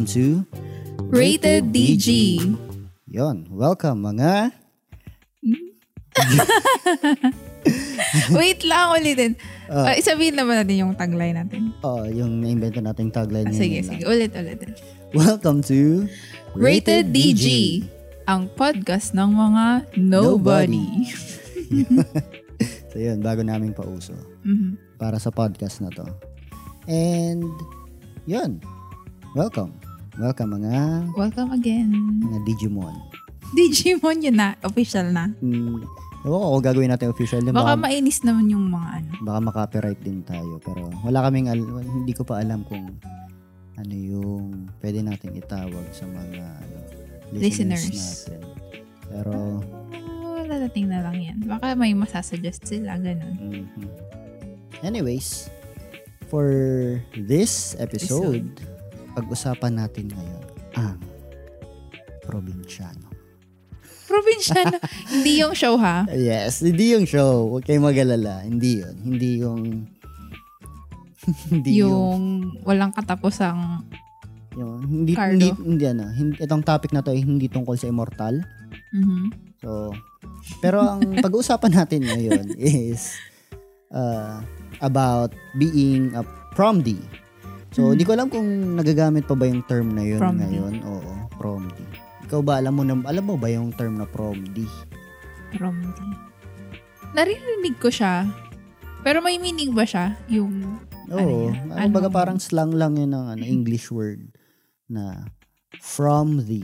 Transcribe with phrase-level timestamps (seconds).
[0.00, 0.48] Welcome to
[1.12, 2.08] Rated DG.
[3.04, 4.48] Yon, welcome mga
[8.32, 9.36] Wait lang ulitin.
[9.68, 9.92] Ah.
[9.92, 11.76] Uh, isabihin naman natin yung tagline natin.
[11.84, 13.88] oh, yung na-invento nating tagline Ah, ngayon sige, lang.
[13.92, 14.02] sige.
[14.08, 14.58] Ulit, ulit.
[15.12, 16.08] Welcome to
[16.56, 17.44] Rated DG.
[18.24, 19.64] Ang podcast ng mga
[20.00, 21.12] nobody.
[22.88, 24.80] So yun, bago naming pauso Mhm.
[24.96, 26.08] para sa podcast na to.
[26.88, 27.44] And
[28.24, 28.64] yun,
[29.32, 29.79] welcome.
[30.20, 30.72] Welcome mga
[31.16, 31.88] Welcome again.
[32.20, 32.92] mga Digimon.
[33.50, 34.52] Digimon yun na.
[34.60, 35.32] Official na.
[35.40, 35.80] Hmm,
[36.22, 37.40] ewan ko kung gagawin natin official.
[37.42, 39.10] Baka, Baka mainis naman yung mga ano.
[39.24, 40.60] baka makapiright din tayo.
[40.60, 42.84] Pero wala kaming, al- hindi ko pa alam kung
[43.74, 46.76] ano yung pwede nating itawag sa mga ano,
[47.32, 48.28] listeners, Listeners.
[48.28, 48.40] natin.
[49.08, 49.34] Pero,
[50.20, 51.38] Oh, dadating na lang yan.
[51.42, 52.94] Baka may masasuggest sila.
[52.94, 53.34] Ganun.
[53.40, 53.64] mhm.
[54.82, 55.48] anyways,
[56.28, 56.46] for
[57.14, 58.46] this episode,
[59.14, 60.44] pag-usapan natin ngayon
[60.78, 60.98] ang
[62.24, 63.08] probinsyano.
[64.10, 64.76] Probinsyano.
[65.14, 66.02] Hindi yung show ha.
[66.10, 67.46] Yes, hindi yung show.
[67.46, 68.42] Huwag kayong mag-alala.
[68.42, 68.96] Hindi yun.
[69.06, 69.62] Hindi yung...
[71.46, 71.94] hindi yung...
[71.94, 72.22] Yung
[72.66, 73.86] walang katapusang
[74.58, 75.38] yung hindi, Cardo.
[75.38, 76.10] hindi, hindi, ano.
[76.10, 78.42] Hindi, itong topic na to ay hindi tungkol sa immortal.
[78.90, 79.30] mhm.
[79.60, 79.94] So,
[80.58, 83.14] pero ang pag-uusapan natin ngayon is
[83.94, 84.42] uh,
[84.82, 86.24] about being a
[86.56, 86.98] promdi.
[87.70, 90.42] So, hindi ko alam kung nagagamit pa ba yung term na yun Promdi.
[90.42, 90.74] ngayon.
[90.82, 91.84] Oo, promdi.
[92.26, 94.66] Ikaw ba, alam mo, na, alam mo ba yung term na promdi?
[95.50, 96.06] Promdi.
[97.10, 98.26] Naririnig ko siya.
[99.00, 100.18] Pero may meaning ba siya?
[100.28, 101.50] Yung, Ano Oo.
[101.50, 101.54] yun?
[101.70, 102.14] Ano, baga Ano?
[102.14, 104.30] parang slang lang yun ng ano, English word
[104.86, 105.26] na
[105.78, 106.62] from the.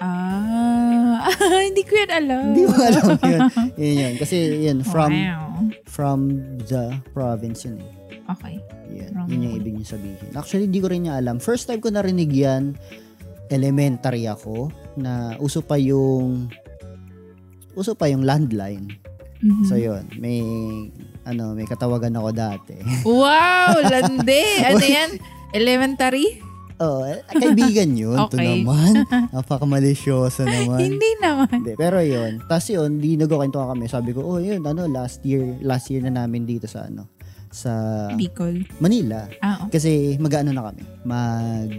[0.00, 1.26] Ah,
[1.66, 2.42] hindi ko yan alam.
[2.50, 3.40] Hindi mo alam yun.
[3.80, 4.14] Yun yun.
[4.16, 5.46] Kasi yun, from Wow.
[5.84, 6.18] from
[6.64, 7.92] the province yun eh.
[8.28, 8.56] Okay.
[8.92, 9.10] Yan.
[9.12, 10.30] From Yun yung ibig niya sabihin.
[10.32, 11.38] Actually, hindi ko rin niya alam.
[11.38, 12.76] First time ko narinig yan,
[13.48, 16.46] elementary ako, na uso pa yung
[17.72, 18.84] uso pa yung landline.
[19.38, 19.64] Mhm.
[19.64, 20.42] So yun, may
[21.22, 22.74] ano, may katawagan ako dati.
[23.04, 24.42] wow, lande.
[24.66, 25.10] ano yan?
[25.50, 26.42] Elementary?
[26.78, 28.14] Oh, eh, kaibigan yun.
[28.14, 28.62] Ito Okay.
[28.62, 29.04] naman.
[29.30, 30.78] Napaka-malisyoso naman.
[30.86, 31.50] Hindi naman.
[31.50, 32.42] Hindi, pero yun.
[32.44, 33.86] Tapos yun, di nagkukwento kami.
[33.86, 37.10] Sabi ko, oh yun, ano, last year, last year na namin dito sa ano,
[37.50, 37.72] sa
[38.14, 38.62] Bicol.
[38.78, 39.26] Manila.
[39.40, 39.78] Ah, okay.
[39.78, 41.70] Kasi mag-ano na kami, mag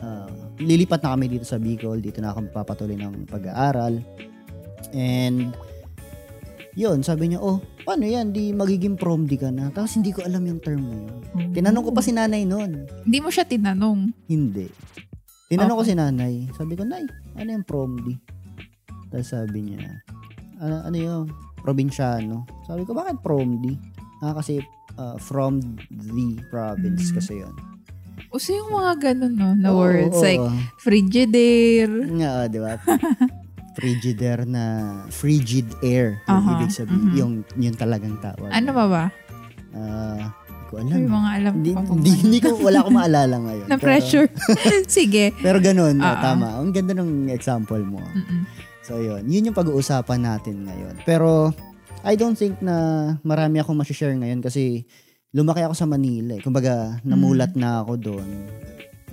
[0.00, 3.98] ah, lilipat na kami dito sa Bicol, dito na kami papatuloy ng pag-aaral.
[4.92, 5.50] And
[6.76, 8.34] yun, sabi niya, oh, paano yan?
[8.34, 9.70] Di magiging prom di ka na.
[9.70, 11.14] Tapos hindi ko alam yung term na yun.
[11.54, 12.84] Tinanong ko pa si nanay noon.
[13.06, 14.10] Hindi mo siya tinanong.
[14.26, 14.66] Hindi.
[15.46, 15.94] Tinanong ko Okay.
[15.94, 16.34] si nanay.
[16.52, 17.06] Sabi ko, nay,
[17.38, 18.18] ano yung prom di?
[19.06, 20.02] Tapos sabi niya,
[20.58, 21.24] ano, ano yung
[21.56, 22.42] probinsyano?
[22.66, 23.78] Sabi ko, bakit prom di?
[24.18, 24.58] Ah, kasi
[24.96, 25.60] ah, from
[25.92, 27.16] the province Mhm.
[27.16, 27.54] kasi yun.
[28.32, 29.52] Uso yung mga ganun, no?
[29.54, 30.18] Na Oo, words.
[30.18, 30.50] oo, like, oo.
[30.80, 31.94] frigidaire.
[32.10, 32.74] Oh, di ba?
[33.76, 34.64] Frigidaire na
[35.12, 36.18] frigid air.
[36.24, 37.16] Yung Aha, ibig sabihin, mhm.
[37.20, 38.48] yung, yung talagang tawag.
[38.48, 39.04] Ano ba ba?
[40.66, 40.98] Hindi ko alam.
[40.98, 41.92] Yung mga alam Hindi, ko pa.
[41.94, 43.66] hindi, hindi ko, wala akong maalala ngayon.
[43.70, 44.26] Na Pero- pressure.
[44.90, 45.24] Sige.
[45.38, 46.18] Pero, ganun, oh, ah.
[46.18, 46.58] tama.
[46.58, 48.02] Ang ganda ng example mo.
[48.02, 48.42] Mm-mm.
[48.82, 49.26] So, yun.
[49.26, 50.94] Yun yung pag-uusapan natin ngayon.
[51.06, 51.54] Pero,
[52.06, 52.74] I don't think na
[53.22, 54.86] marami akong share ngayon kasi
[55.34, 56.38] lumaki ako sa Manila.
[56.38, 56.42] Eh.
[56.42, 57.60] Kumbaga, namulat Mm.
[57.60, 58.28] na ako doon.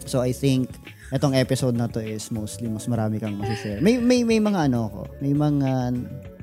[0.06, 0.70] So, I think,
[1.14, 4.90] etong episode na to is mostly mas marami kang share May, may, may mga ano
[4.90, 5.02] ko.
[5.22, 5.70] May mga,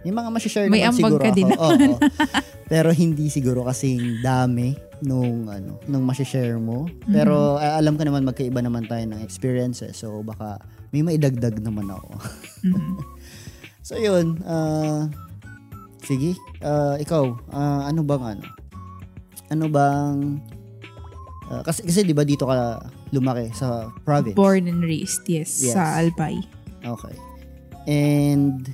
[0.07, 1.37] may mga share May naman ambag siguro ka ako.
[1.37, 1.51] din.
[1.59, 1.75] Oo.
[2.73, 6.87] Pero hindi siguro kasing dami nung ano nung share mo.
[7.11, 7.67] Pero Mm-hmm.
[7.67, 9.99] ah, alam ko naman magkaiba naman tayo ng experiences.
[9.99, 10.63] So baka
[10.95, 12.11] may maidagdag naman ako.
[12.65, 12.95] Mhm.
[13.91, 15.11] So yun, ah
[16.07, 18.45] sige, ah, ikaw, ah, ano bang ano?
[19.51, 20.39] Ano bang
[21.51, 22.79] ah, kasi kasi 'di ba dito ka
[23.11, 24.35] lumaki sa province?
[24.35, 25.51] Born and raised, yes.
[25.59, 25.75] Yes.
[25.75, 26.39] Sa Albay.
[26.81, 27.17] Okay.
[27.87, 28.71] And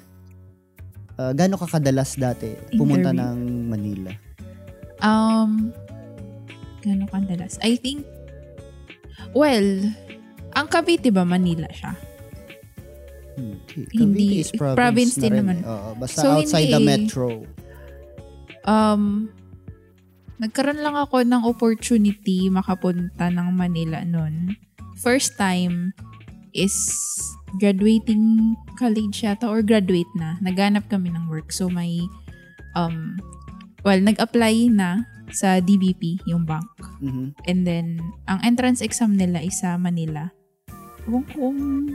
[1.16, 3.24] uh, gaano ka kadalas dati pumunta Interview.
[3.24, 4.12] ng Manila?
[4.98, 5.72] Um,
[6.80, 7.56] gano'ng kandalas?
[7.60, 8.04] I think,
[9.32, 9.64] well,
[10.52, 11.92] ang Cavite ba, Manila siya?
[13.36, 13.84] Hindi.
[13.92, 13.92] Hindi.
[13.92, 15.56] Cavite is province, Province na din rin naman.
[15.60, 15.68] eh.
[15.68, 16.88] Oo, basta So, outside the hindi.
[16.88, 17.26] metro.
[18.64, 19.28] Um,
[20.36, 24.56] nagkaroon lang ako ng opportunity makapunta ng Manila noon.
[25.00, 25.92] First time
[26.56, 26.72] is
[27.60, 30.40] graduating college yata or graduate na.
[30.40, 31.52] Naghanap kami ng work.
[31.52, 32.00] So may,
[32.76, 33.16] um,
[33.84, 36.70] well, nag-apply na sa DBP, yung bank.
[37.02, 37.34] Mhm.
[37.50, 37.86] And then,
[38.30, 40.30] ang entrance exam nila is sa Manila.
[41.06, 41.90] Ko kung,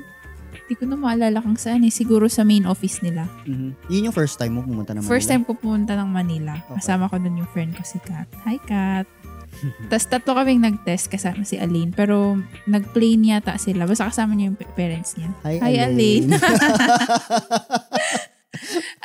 [0.72, 1.92] di ko na maalala kung saan eh.
[1.92, 3.28] Siguro sa main office nila.
[3.44, 3.92] Mhm.
[3.92, 5.12] Yun yung first time mo pumunta ng Manila?
[5.12, 6.56] First time ko pumunta ng Manila.
[6.64, 6.80] Okay.
[6.80, 8.32] Kasama ko dun yung friend ko si Kat.
[8.48, 9.04] Hi, Kat.
[9.92, 11.92] Tapos tatlo kaming nag-test kasama si Aline.
[11.92, 12.40] Pero
[12.72, 13.84] nag-plane yata sila.
[13.84, 15.36] Basta kasama niya yung pa- parents niya.
[15.44, 16.32] Hi, Hi, Aline.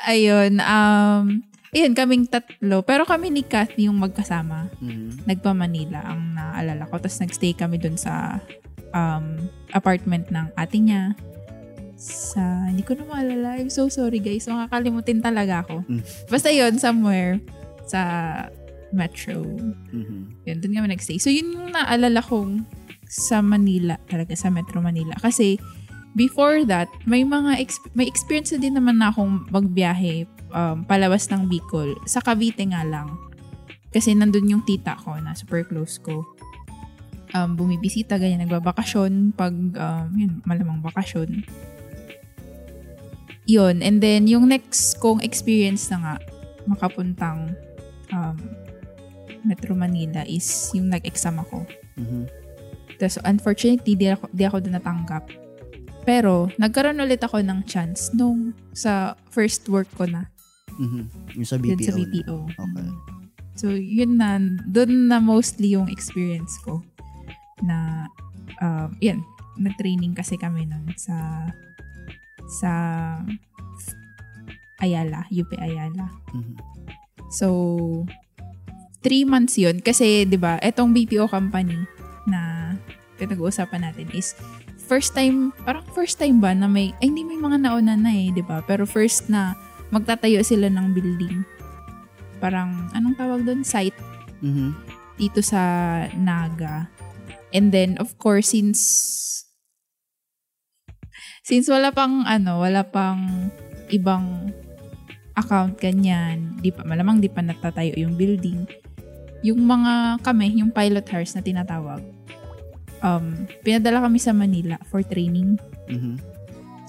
[0.06, 0.62] Ayun.
[0.62, 1.42] Um,
[1.74, 2.86] ayun, kaming tatlo.
[2.86, 4.70] Pero kami ni Kathy yung magkasama.
[4.78, 5.26] Mhm.
[5.26, 7.02] Nagpa-Manila ang naalala ko.
[7.02, 8.38] Tapos nagstay kami dun sa
[8.94, 11.18] um, apartment ng ate niya.
[11.96, 13.56] Sa, hindi ko na maalala.
[13.56, 14.44] I'm so sorry guys.
[14.44, 15.82] Makakalimutin talaga ako.
[15.88, 16.02] Mm.
[16.28, 17.40] Basta yun, somewhere
[17.88, 18.00] sa
[18.94, 19.42] metro.
[19.90, 20.46] Mhm.
[20.46, 21.18] Yun, dun kami nagstay.
[21.18, 22.62] So, yun yung naalala kong
[23.06, 25.14] sa Manila, talaga sa Metro Manila.
[25.18, 25.58] Kasi,
[26.18, 31.30] before that, may mga, exp- may experience na din naman na akong magbiyahe um, palabas
[31.30, 31.94] ng Bicol.
[32.06, 33.14] Sa Cavite nga lang.
[33.94, 36.26] Kasi nandun yung tita ko na super close ko.
[37.34, 41.46] Um, bumibisita, ganyan, nagbabakasyon pag, um, yun, malamang bakasyon.
[43.46, 43.82] Yun.
[43.82, 46.14] And then, yung next kong experience na nga,
[46.66, 47.54] makapuntang
[48.10, 48.36] um,
[49.46, 51.62] Metro Manila is yung nag-exam ako.
[51.94, 52.26] Mhm.
[52.98, 55.30] Tapos, unfortunately, di ako, di ako doon natanggap.
[56.02, 60.26] Pero, nagkaroon ulit ako ng chance nung sa first work ko na.
[60.78, 61.02] Mhm.
[61.38, 61.86] Yung sa Yun BPO.
[61.86, 61.98] sa na.
[62.02, 62.36] BPO.
[62.50, 62.88] Okay.
[63.56, 64.36] So, yun na,
[64.68, 66.82] doon na mostly yung experience ko.
[67.62, 68.06] Na,
[68.60, 69.22] um, yan,
[69.56, 71.46] na-training kasi kami nun sa,
[72.48, 72.70] sa
[74.80, 76.12] Ayala, UP Ayala.
[76.36, 76.54] Mhm.
[77.32, 77.48] So,
[79.00, 79.80] three months yun.
[79.80, 81.78] Kasi, di ba, etong BPO company
[82.28, 82.72] na
[83.16, 84.36] pinag-uusapan natin is
[84.86, 88.30] first time, parang first time ba na may, ay hindi may mga nauna na eh,
[88.30, 88.62] di ba?
[88.62, 89.56] Pero first na
[89.90, 91.42] magtatayo sila ng building.
[92.38, 93.64] Parang, anong tawag doon?
[93.64, 93.96] Site
[94.44, 94.76] Mhm.
[95.16, 95.60] dito sa
[96.14, 96.86] Naga.
[97.56, 98.82] And then, of course, since
[101.46, 103.22] since wala pang ano, wala pang
[103.94, 104.50] ibang
[105.38, 108.66] account ganyan, di pa malamang di pa natatayo yung building.
[109.46, 112.02] Yung mga kami, yung pilot hires na tinatawag.
[112.98, 115.54] Um, pinadala kami sa Manila for training.
[115.86, 116.18] Mhm.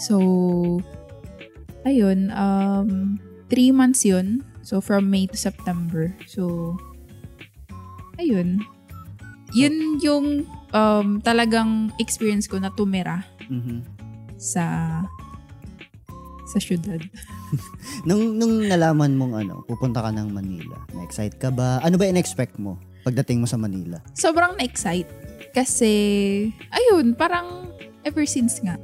[0.01, 0.17] So,
[1.85, 3.21] ayun, um,
[3.53, 4.41] three months yun.
[4.65, 6.17] So, from May to September.
[6.25, 6.73] So,
[8.17, 8.65] ayun.
[9.53, 13.96] Yun yung um, talagang experience ko na tumira Mhm.
[14.37, 14.63] Sa
[16.47, 17.03] sa syudad.
[18.07, 21.83] Nung, nung nalaman mong ano, pupunta ka ng Manila, na-excite ka ba?
[21.83, 23.99] Ano ba in-expect mo pagdating mo sa Manila?
[24.15, 25.07] Sobrang na-excite.
[25.51, 25.91] Kasi,
[26.71, 27.71] ayun, parang
[28.07, 28.79] ever since nga,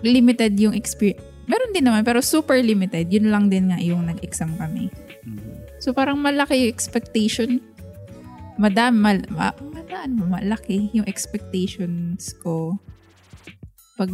[0.00, 1.20] limited yung experience.
[1.44, 3.08] Meron din naman, pero super limited.
[3.12, 4.88] Yun lang din nga yung nag-exam kami.
[5.28, 5.80] Mhm.
[5.80, 7.60] So parang malaki yung expectation.
[8.56, 9.52] Madam, mal, ma,
[10.08, 12.80] malaki yung expectations ko
[13.96, 14.12] pag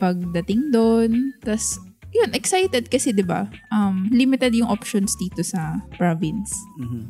[0.00, 1.36] pagdating doon.
[1.44, 1.76] Tapos,
[2.10, 3.46] yun, excited kasi, di ba?
[3.70, 6.50] Um, limited yung options dito sa province.
[6.80, 7.02] Mhm.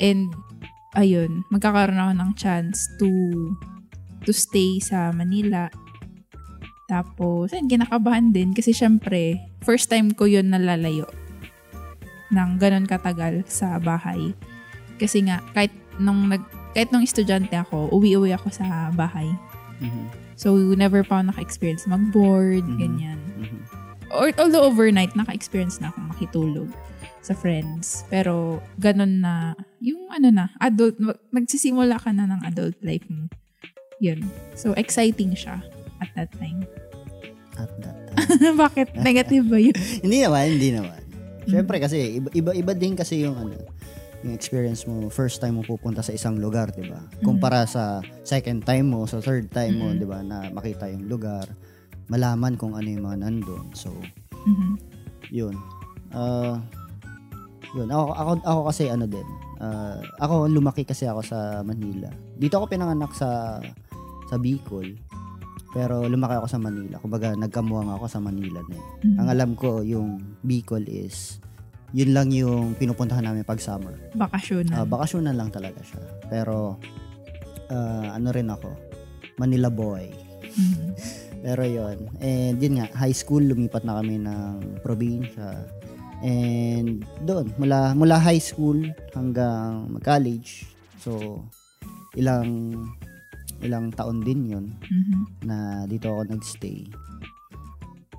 [0.00, 0.32] And,
[0.96, 3.10] ayun, magkakaroon ako ng chance to
[4.24, 5.68] to stay sa Manila.
[6.88, 11.06] Tapos, ayun, kinakabahan din kasi syempre, first time ko yun nalalayo
[12.30, 14.34] ng ganun katagal sa bahay.
[14.98, 16.42] Kasi nga, kahit nung, nag,
[16.74, 19.26] kahit nung estudyante ako, uwi-uwi ako sa bahay.
[19.82, 20.29] Mhm.
[20.40, 22.78] So, never pa ako naka-experience mag-board, Mhm.
[22.80, 23.20] ganyan.
[23.36, 23.60] Mhm.
[24.08, 26.72] Or, although overnight, naka-experience na akong makitulog
[27.20, 28.08] sa friends.
[28.08, 29.52] Pero, ganun na,
[29.84, 30.96] yung ano na, adult,
[31.28, 33.28] nagsisimula ka na ng adult life mo.
[34.00, 34.24] Yun.
[34.56, 35.60] So, exciting siya
[36.00, 36.64] at that time.
[37.60, 38.56] At that time.
[38.64, 38.96] Bakit?
[38.96, 39.76] Negative ba yun?
[40.08, 41.00] hindi naman, hindi naman.
[41.44, 43.60] Siyempre kasi, iba, iba, iba din kasi yung ano,
[44.20, 47.00] yung experience mo, first time mo pupunta sa isang lugar, di ba?
[47.20, 49.96] Kumpara sa second time mo, sa third time mo, Mhm.
[49.96, 51.48] di ba, na makita yung lugar,
[52.06, 53.72] malaman kung ano yung mga nandun.
[53.72, 53.88] So,
[54.44, 54.76] Mhm.
[55.30, 55.54] yun.
[56.10, 56.60] Ah,
[57.72, 57.88] yun.
[57.88, 59.24] Ako, ako, ako kasi ano din,
[59.58, 62.10] ah, ako lumaki kasi ako sa Manila.
[62.36, 63.60] Dito ako pinanganak sa
[64.26, 64.94] sa Bicol.
[65.70, 66.98] Pero lumaki ako sa Manila.
[66.98, 68.84] Kumbaga, nagkamuwang ako sa Manila na eh.
[69.06, 69.16] Mhm.
[69.16, 71.38] Ang alam ko, yung Bicol is,
[71.90, 73.94] yun lang yung pinupuntahan namin pag summer.
[74.14, 74.82] Bakasyon na.
[74.82, 76.02] Uh, bakasyonan lang talaga siya.
[76.26, 76.78] Pero,
[77.68, 78.70] ah, ano rin ako,
[79.36, 80.06] Manila boy.
[80.44, 80.90] Mhm.
[81.44, 85.56] Pero yon And yun nga, high school, lumipat na kami ng probinsya.
[86.20, 88.76] And doon, mula, mula high school
[89.16, 90.68] hanggang college.
[91.00, 91.40] So,
[92.12, 92.76] ilang
[93.60, 95.20] ilang taon din yun Mhm.
[95.44, 96.84] na dito ako nagstay.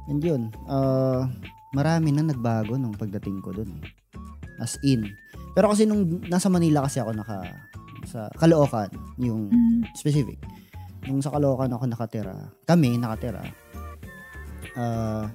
[0.09, 1.29] And yun, uh,
[1.71, 3.71] marami na nagbago nung pagdating ko dun.
[3.77, 3.83] eh.
[4.57, 5.07] As in.
[5.51, 7.43] Pero kasi nung nasa Manila kasi ako naka,
[8.03, 9.93] sa Caloocan, yung Mhm.
[9.93, 10.37] specific.
[11.03, 13.41] Nung sa Caloocan ako nakatira, kami nakatira,
[14.75, 15.25] ah,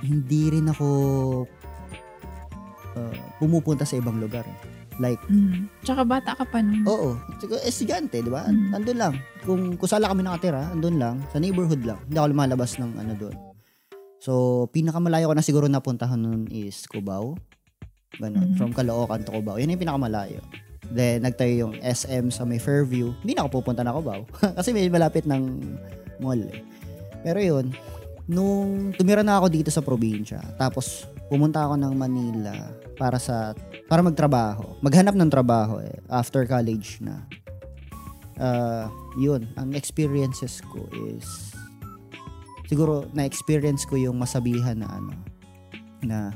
[0.00, 0.88] hindi rin ako
[2.90, 4.42] ah, pumupunta sa ibang lugar.
[4.42, 4.58] eh.
[4.98, 5.70] Like, Mm.
[5.80, 6.84] Tsaka bata ka pa nun.
[6.84, 7.16] oo,
[7.64, 8.44] estudyante, di ba?
[8.44, 8.74] Mm.
[8.74, 9.14] Andun lang.
[9.40, 11.16] Kung, kung sala kami nakatira, andun lang.
[11.30, 11.96] Sa neighborhood lang.
[12.04, 13.36] Hindi ako lumalabas ng ano doon.
[14.20, 17.40] So, pinakamalayo ko na siguro napuntahan nun is Cubao.
[18.20, 18.52] Ganun.
[18.52, 18.56] Mhm.
[18.60, 19.56] From Caloocan to Cubao.
[19.56, 20.44] Yun yung pinakamalayo.
[20.92, 23.16] Then, nagtayo yung SM sa may Fairview.
[23.24, 24.28] Hindi na ako pupunta na Cubao.
[24.60, 25.42] Kasi may malapit ng
[26.20, 26.60] mall eh.
[27.24, 27.72] Pero yun,
[28.28, 32.54] nung tumira na ako dito sa probinsya, tapos pumunta ako ng Manila
[33.00, 33.56] para sa
[33.88, 34.76] para magtrabaho.
[34.84, 37.24] Maghanap ng trabaho eh, after college na.
[38.40, 38.88] Ah,
[39.20, 41.52] yun, ang experiences ko is
[42.70, 45.10] siguro na-experience ko yung masabihan na ano
[46.06, 46.30] na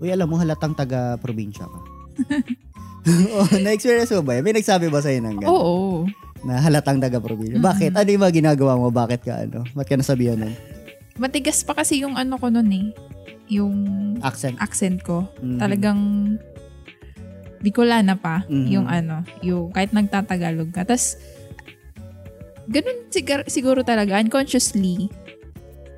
[0.00, 1.80] uy alam mo halatang taga probinsya ka.
[3.36, 4.40] oh, na-experience mo ba?
[4.40, 4.44] yun?
[4.48, 5.52] May nagsabi ba sa'yo ng ganun?
[5.52, 5.76] Oo.
[6.44, 7.60] Na halatang taga probinsya.
[7.60, 7.68] Mm-mm.
[7.68, 7.92] Bakit?
[7.92, 8.88] Ano yung mga ginagawa mo?
[8.88, 9.60] Bakit ka ano?
[9.76, 10.56] Ba't ka nasabihan nun?
[11.20, 12.88] Matigas pa kasi yung ano ko nun eh.
[13.52, 13.76] Yung
[14.24, 14.56] Accent.
[14.56, 15.28] accent ko.
[15.44, 15.60] Mhm.
[15.60, 16.00] Talagang
[17.64, 18.44] Bicolana pa.
[18.48, 18.68] Mhm.
[18.72, 20.84] Yung ano, yung kahit nagtatagalog ka.
[20.84, 21.16] Tapos,
[22.68, 25.08] ganun sigar, siguro talaga, unconsciously,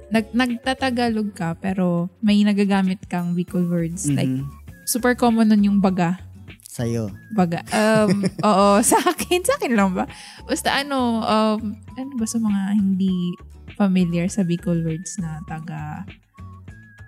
[0.09, 4.07] nag, nagtatagalog ka, pero may nagagamit kang Bicol words.
[4.07, 4.47] Like, Mhm.
[4.87, 6.23] super common nun yung baga.
[6.71, 7.09] Sa'yo.
[7.33, 7.65] Baga.
[7.73, 9.41] Um, oo, sa akin.
[9.43, 10.05] Sa akin lang ba?
[10.45, 13.33] Basta ano, um, ano ba sa mga hindi
[13.75, 16.05] familiar sa Bicol words na taga,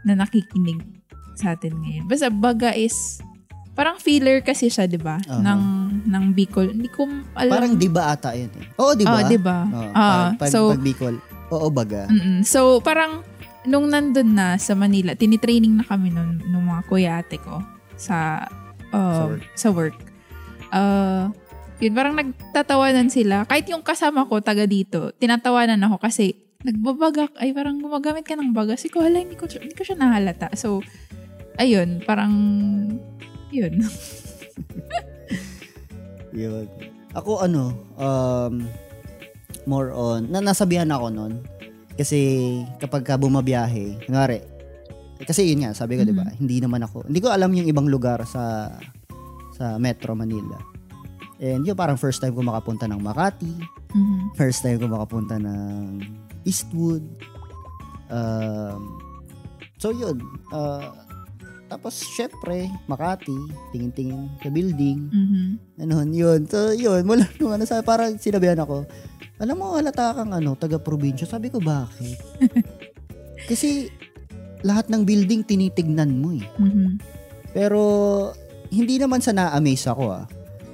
[0.02, 0.81] na nakikinig
[1.37, 2.05] sa atin ngayon.
[2.09, 3.21] Basta baga is,
[3.76, 5.21] parang filler kasi siya, di ba?
[5.28, 5.38] Aha.
[5.38, 5.62] Ng,
[6.09, 6.73] ng Bicol.
[6.73, 7.05] Hindi ko
[7.37, 7.52] alam.
[7.52, 8.67] Parang di ba ata yun eh?
[8.81, 9.21] Oo, di ba?
[9.21, 9.59] Oo, di ba?
[9.93, 11.14] Ah, pag, so, pag Bicol.
[11.49, 12.07] Oo, baga.
[12.09, 13.25] mm so, parang,
[13.64, 17.61] nung nandun na sa Manila, tinitraining na kami nun, nung mga kuya ate ko
[17.97, 18.49] sa,
[18.88, 19.45] Sa um, work.
[19.57, 19.97] sa work.
[20.69, 21.28] Uh,
[21.81, 23.45] yun, parang nagtatawanan sila.
[23.49, 28.50] Kahit yung kasama ko, taga dito, tinatawanan ako kasi nagbabagak, ay parang gumagamit ka ng
[28.50, 28.75] baga.
[28.75, 30.50] Kasi ko, hala, hindi ko, hindi ko siya nahalata.
[30.59, 30.83] So,
[31.57, 32.35] ayun, parang,
[33.55, 33.78] yun.
[36.38, 36.69] Yun.
[37.17, 38.69] Ako ano, um,
[39.69, 41.45] more on, na nasabihan ako nun.
[41.95, 42.19] Kasi
[42.81, 44.41] kapag ka bumabiyahe, ngari,
[45.29, 47.91] kasi yun nga, sabi ko, di ba, hindi naman ako, hindi ko alam yung ibang
[47.91, 48.73] lugar sa
[49.59, 50.57] sa Metro Manila.
[51.43, 53.53] And yun, parang first time ko makapunta ng Makati,
[53.95, 54.39] Mhm.
[54.39, 56.03] first time ko makapunta ng
[56.47, 57.03] Eastwood.
[58.09, 58.97] Um,
[59.77, 60.23] so yun,
[60.55, 60.95] uh,
[61.69, 63.37] tapos syempre, Makati,
[63.71, 65.47] tingin-tingin sa building, Mhm.
[65.85, 66.41] ano, yun.
[66.49, 67.05] So, yun.
[67.05, 68.89] Mula nung ano, sabi, parang sinabihan ako,
[69.39, 71.29] alam mo, halata kang ano, taga-probinsya.
[71.29, 72.17] Sabi ko, bakit?
[73.51, 73.87] Kasi,
[74.67, 76.45] lahat ng building tinitignan mo eh.
[76.59, 76.99] Mhm.
[77.55, 77.81] Pero,
[78.73, 80.25] hindi naman sa na-amaze ako ah.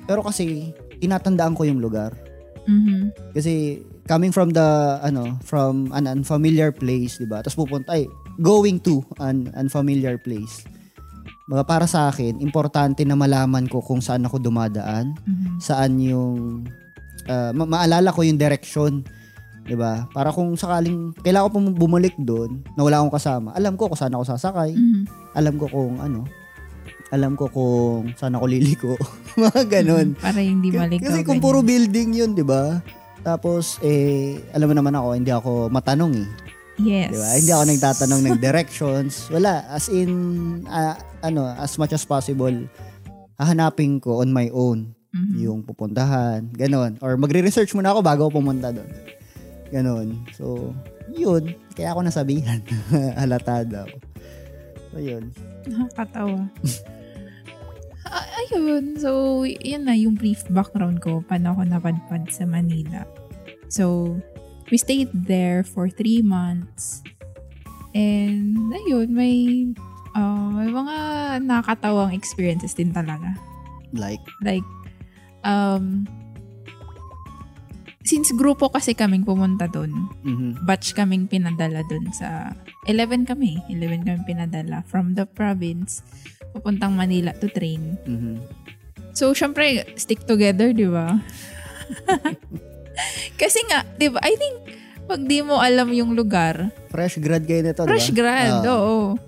[0.04, 2.16] Pero kasi, tinatandaan ko yung lugar.
[2.64, 3.34] Mhm.
[3.36, 4.64] Kasi, coming from the,
[5.00, 7.40] ano, from an unfamiliar place, di ba?
[7.40, 8.04] Tapos pupunta, ay,
[8.40, 10.64] going to an unfamiliar place.
[11.44, 15.60] Mga para sa akin, importante na malaman ko kung saan ako dumadaan, Mhm.
[15.60, 16.64] saan yung
[17.24, 19.00] ah, ma- maalala ko yung direction,
[19.64, 20.04] 'di ba?
[20.10, 24.12] Para kung sakaling kailangan ko bumalik doon na wala akong kasama, alam ko kung saan
[24.12, 25.02] ako sasakay, Mhm.
[25.32, 26.24] alam ko kung ano,
[27.08, 28.92] alam ko kung saan ako liliko,
[29.40, 30.12] mga ganun.
[30.12, 30.20] Mhm.
[30.20, 31.04] Para hindi maligaw.
[31.06, 31.44] Kasi kung ganyan.
[31.44, 32.80] puro building 'yun, 'di ba?
[33.20, 36.28] Tapos eh alam mo naman ako, hindi ako matanong eh.
[36.76, 37.10] Yes.
[37.10, 37.28] Di ba?
[37.34, 39.30] Hindi ako nagtatanong ng directions.
[39.30, 39.62] Wala.
[39.68, 40.10] As in,
[40.66, 42.54] ah, ano, as much as possible,
[43.34, 45.34] hahanapin ko on my own Mhm.
[45.38, 46.50] yung pupuntahan.
[46.50, 46.98] Ganon.
[46.98, 48.90] Or magre-research muna ako bago ako pumunta doon.
[49.70, 50.08] Ganon.
[50.34, 50.74] So,
[51.08, 51.54] yun.
[51.72, 52.58] Kaya ako nasabihan.
[53.18, 53.86] Halata daw.
[54.90, 55.30] So, yun.
[55.64, 56.50] Nakakatawa.
[58.04, 58.94] Ah, ayun.
[58.94, 61.24] So, yun na yung brief background ko.
[61.24, 63.02] Paano ako napadpad sa Manila.
[63.66, 64.14] So,
[64.70, 67.02] we stayed there for three months.
[67.94, 69.70] And, ayun, may,
[70.16, 70.96] uh, may mga
[71.46, 73.38] nakakatawang experiences din talaga.
[73.94, 74.66] Like, Like,
[75.46, 76.08] um,
[78.04, 80.66] since grupo kasi kaming pumunta dun, mhm.
[80.66, 82.52] batch kaming pinadala dun sa
[82.90, 83.62] 11 kami.
[83.70, 86.04] 11 kami pinadala from the province
[86.54, 87.98] papuntang Manila to train.
[88.06, 88.38] Mhm.
[89.14, 91.18] So, syempre, stick together, di ba?
[93.34, 94.56] Kasi nga, di ba, I think,
[95.04, 98.24] pag di mo alam yung lugar, Fresh grad kayo nito, fresh diba?
[98.24, 98.72] grad, Ah.
[98.72, 99.18] oo.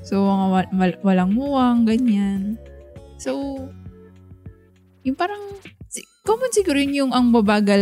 [0.00, 2.60] So, mga mal- walang muwang, ganyan.
[3.16, 3.56] So,
[5.00, 5.40] yung parang,
[6.22, 7.80] common siguro yun yung ang babagal,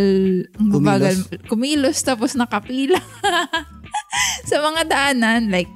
[0.53, 1.15] ang babagal
[1.47, 2.99] kumilos tapos nakapila
[4.49, 5.47] sa mga daanan.
[5.47, 5.71] Like,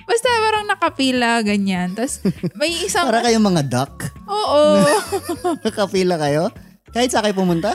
[0.00, 1.92] basta parang nakapila, ganyan.
[1.92, 2.22] Tapos,
[2.54, 3.94] may isang, Para kayong mga duck.
[4.24, 4.82] oo,
[5.66, 6.50] Nakapila kayo.
[6.90, 7.74] Kahit sa kayo pumunta.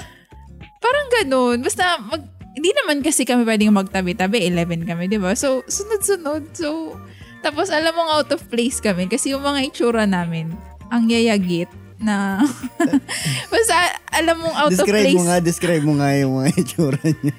[0.80, 1.58] Parang ganun.
[1.60, 4.44] Basta, mag, hindi naman kasi kami pwedeng magtabi-tabi.
[4.48, 5.32] 11 kami, di ba?
[5.34, 6.52] So, sunod-sunod.
[6.52, 6.96] So,
[7.40, 10.52] tapos alam mong out of place kami kasi yung mga itsura namin,
[10.90, 11.70] ang yayagit.
[12.00, 12.40] na
[13.52, 13.76] basta
[14.16, 15.18] alam mong out describe of place.
[15.20, 17.36] mo nga, describe mo nga yung mga itsura niya.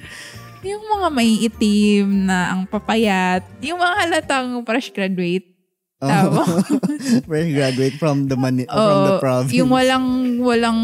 [0.61, 3.41] Yung mga may itim na ang papayat.
[3.65, 5.49] Yung mga halatang fresh graduate.
[5.97, 6.45] Tama.
[7.29, 9.53] Fresh graduate from the mani- from the Oo, province.
[9.53, 10.05] Yung walang,
[10.41, 10.79] walang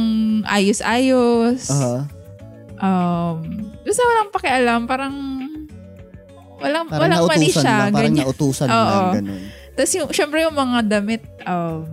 [0.46, 1.70] ayos-ayos.
[1.70, 2.06] Aha.
[2.78, 3.36] Um,
[3.82, 4.82] basta walang pakialam.
[4.86, 5.16] Parang,
[6.58, 7.90] walang, Parang walang mali siya.
[7.90, 7.92] lang.
[7.92, 8.26] Parang ganyan.
[8.26, 8.76] nautusan Oo.
[8.76, 9.14] lang.
[9.18, 9.42] Ganun.
[9.74, 11.86] Tapos yung, syempre yung mga damit, um,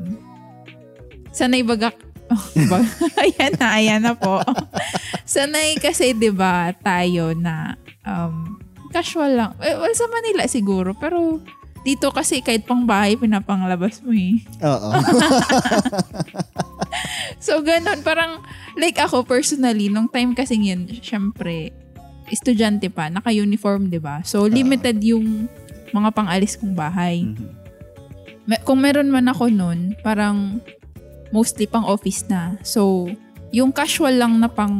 [1.30, 1.96] sanay bagak,
[2.72, 4.40] bag- ayan na, ayan na po.
[5.28, 8.56] sanay kasi, di ba, tayo na, um,
[8.88, 9.52] casual lang.
[9.60, 11.42] Eh, well, sa Manila siguro, pero
[11.82, 14.40] dito kasi kahit pang bahay, pinapanglabas mo eh.
[14.62, 14.88] Oo.
[17.38, 18.00] So, ganun.
[18.00, 18.40] Parang,
[18.78, 21.74] like ako personally, nung time kasi yun, syempre,
[22.32, 24.24] estudyante pa, naka-uniform, di ba?
[24.24, 25.48] So, limited yung
[25.92, 27.22] mga pang-alis kong bahay.
[27.22, 27.48] Mhm.
[28.44, 30.60] Me- kung meron man ako nun, parang
[31.32, 32.58] mostly pang office na.
[32.60, 33.08] So,
[33.54, 34.74] yung casual lang na pang...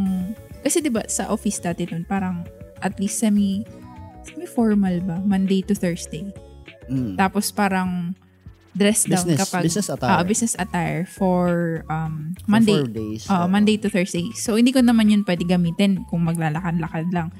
[0.65, 2.43] Kasi 'di ba sa office dati nun, parang
[2.81, 3.63] at least semi
[4.25, 5.21] semi-formal ba?
[5.21, 6.25] Monday to Thursday.
[6.89, 7.21] Mm.
[7.21, 8.17] Tapos parang
[8.75, 9.63] dress down Business, kapag...
[9.63, 10.11] business attire.
[10.11, 11.49] Ah, business attire for
[11.87, 12.75] um, For Monday.
[12.75, 13.23] four days.
[13.31, 13.47] Ah, Oo.
[13.47, 14.27] Monday to Thursday.
[14.35, 17.31] So, hindi ko naman yun pwede gamitin kung maglalakad-lakad lang.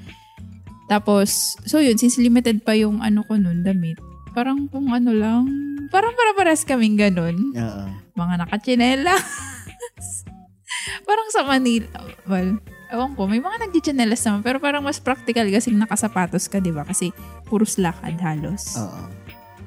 [0.87, 3.99] Tapos, so yun, since limited pa yung ano ko nun, damit,
[4.31, 5.43] parang kung ano lang,
[5.89, 7.35] parang para-paras kaming ganun.
[7.51, 7.83] Oo.
[8.15, 9.15] Mga nakachinela.
[11.07, 11.89] parang sa Manila,
[12.29, 12.55] well,
[12.93, 16.85] ewan ko, may mga nagchichinelas naman, pero parang mas practical kasi nakasapatos ka, di ba?
[16.85, 17.09] Kasi
[17.49, 18.77] puros lakad halos.
[18.79, 19.01] Oo.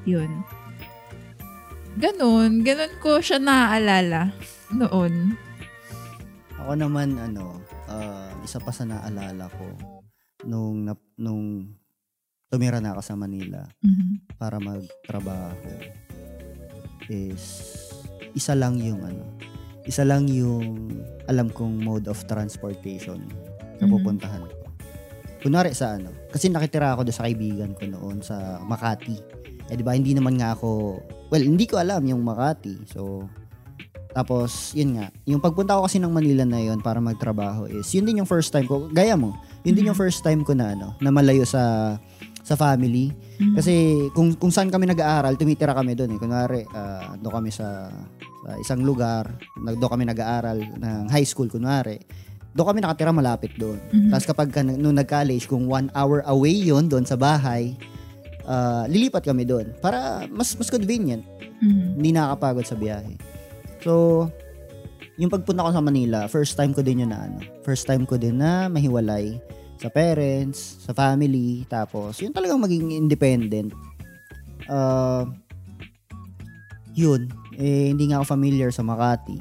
[0.07, 0.31] Yun.
[1.99, 2.63] Ganun.
[2.63, 4.31] Ganun ko siya naaalala
[4.71, 5.35] noon.
[6.57, 9.67] Ako naman, ano, ah, isa pa sa naalala ko,
[10.45, 11.75] nung, nap- nung
[12.47, 14.39] tumira na ako sa Manila Mhm.
[14.39, 15.69] para magtrabaho,
[17.09, 17.67] is
[18.33, 19.25] isa lang yung ano,
[19.83, 20.93] isa lang yung
[21.25, 23.25] alam kong mode of transportation
[23.81, 23.93] na Mhm.
[23.93, 24.57] pupuntahan ko.
[25.39, 29.38] Kunwari sa ano, kasi nakitira ako doon sa kaibigan ko noon sa Makati.
[29.69, 32.89] Eh di ba hindi naman nga ako, well, hindi ko alam yung Makati.
[32.89, 33.29] So,
[34.17, 38.09] tapos, yun nga, yung pagpunta ko kasi ng Manila na yun para magtrabaho is, yun
[38.09, 40.97] din yung first time ko, gaya mo, yun din yung first time ko na ano,
[40.99, 41.95] na malayo sa
[42.49, 43.13] sa family.
[43.37, 43.55] Mhm.
[43.61, 43.75] Kasi
[44.17, 46.19] kung kung saan kami nag-aaral, tumitira kami doon eh.
[46.19, 47.93] Kunwari, ah, doon kami sa,
[48.41, 52.01] sa isang lugar, nag doon kami nag-aaral ng high school kunwari.
[52.57, 53.77] Doon kami nakatira malapit doon.
[53.93, 54.09] Mhm.
[54.09, 57.77] Tapos kapag ka, nung nag-college, kung one hour away yon doon sa bahay,
[58.49, 61.23] ah, lilipat kami doon para mas mas convenient.
[61.61, 62.01] Mhm.
[62.01, 63.15] Hindi nakakapagod sa biyahe.
[63.85, 64.27] So,
[65.21, 67.39] yung pagpunta ko sa Manila, first time ko din yun na ano.
[67.67, 69.37] First time ko din na mahiwalay
[69.79, 73.71] sa parents, sa family, tapos yun talagang maging independent.
[74.67, 75.27] Uh,
[76.99, 79.39] yun, eh, hindi nga ako familiar sa Makati.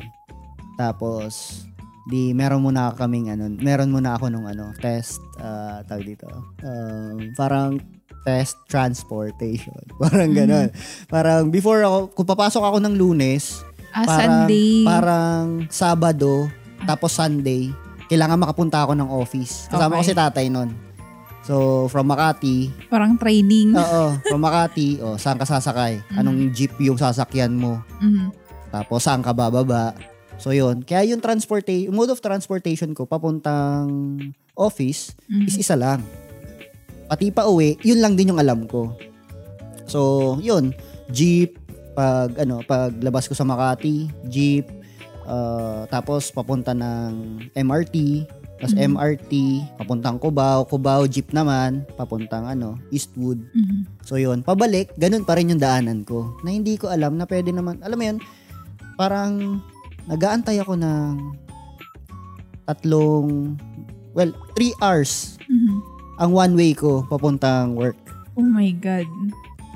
[0.78, 1.66] Tapos,
[2.06, 6.30] di meron muna kaming ano, meron muna ako nung ano, test, uh, tawag dito,
[6.62, 7.82] um, parang
[8.28, 9.80] test transportation.
[10.04, 10.68] Parang ganon.
[11.08, 14.72] Parang before ako, kung papasok ako ng lunes, Ah, parang, Sunday.
[14.84, 16.52] Parang Sabado,
[16.84, 17.72] tapos Sunday,
[18.06, 19.66] kailangan makapunta ako ng office.
[19.68, 20.12] Kasama ko Okay.
[20.12, 20.70] si tatay nun.
[21.42, 23.72] So, from Makati, Parang training.
[23.74, 26.04] oo, from Makati, oh, saan ka sasakay?
[26.14, 27.80] Anong jeep yung sasakyan mo?
[27.98, 28.30] Mhm.
[28.70, 29.96] Tapos, saan ka bababa?
[30.38, 30.84] So, yun.
[30.84, 33.90] Kaya yung transportation, mode of transportation ko, papuntang
[34.54, 35.48] office, Mhm.
[35.48, 36.04] is isa lang.
[37.08, 38.96] Pati pa uwi, yun lang din yung alam ko.
[39.88, 40.76] So, yun.
[41.08, 41.56] Jeep,
[41.96, 44.68] pag, ano, pag labas ko sa Makati, jeep,
[45.26, 48.84] uh, tapos papunta ng MRT, tapos Mhm.
[48.98, 49.34] MRT,
[49.78, 53.38] papuntang Cubao, Cubao, jeep naman, papuntang ano, Eastwood.
[53.54, 53.86] Mhm.
[54.04, 56.38] So yun, pabalik, ganun pa rin yung daanan ko.
[56.42, 58.18] Na hindi ko alam na pwede naman, alam mo yun,
[58.98, 59.62] parang
[60.10, 61.38] nagaantay ako ng
[62.66, 63.56] tatlong,
[64.12, 65.78] well, three hours Mhm.
[66.18, 67.98] Ang one way ko papuntang work.
[68.38, 69.06] Oh my God.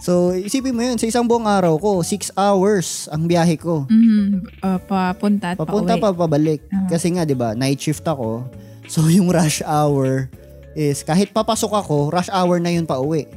[0.02, 3.86] So, isipin mo yun, sa isang buong araw ko, six hours ang biyahe ko.
[3.86, 4.50] Mhm.
[4.66, 6.66] Ah, papunta at Papunta pa, pabalik.
[6.74, 6.90] Ah.
[6.90, 8.50] Kasi nga, di ba, night shift ako.
[8.90, 10.26] So, yung rush hour
[10.74, 13.30] is, kahit papasok ako, rush hour na yun pa uwi.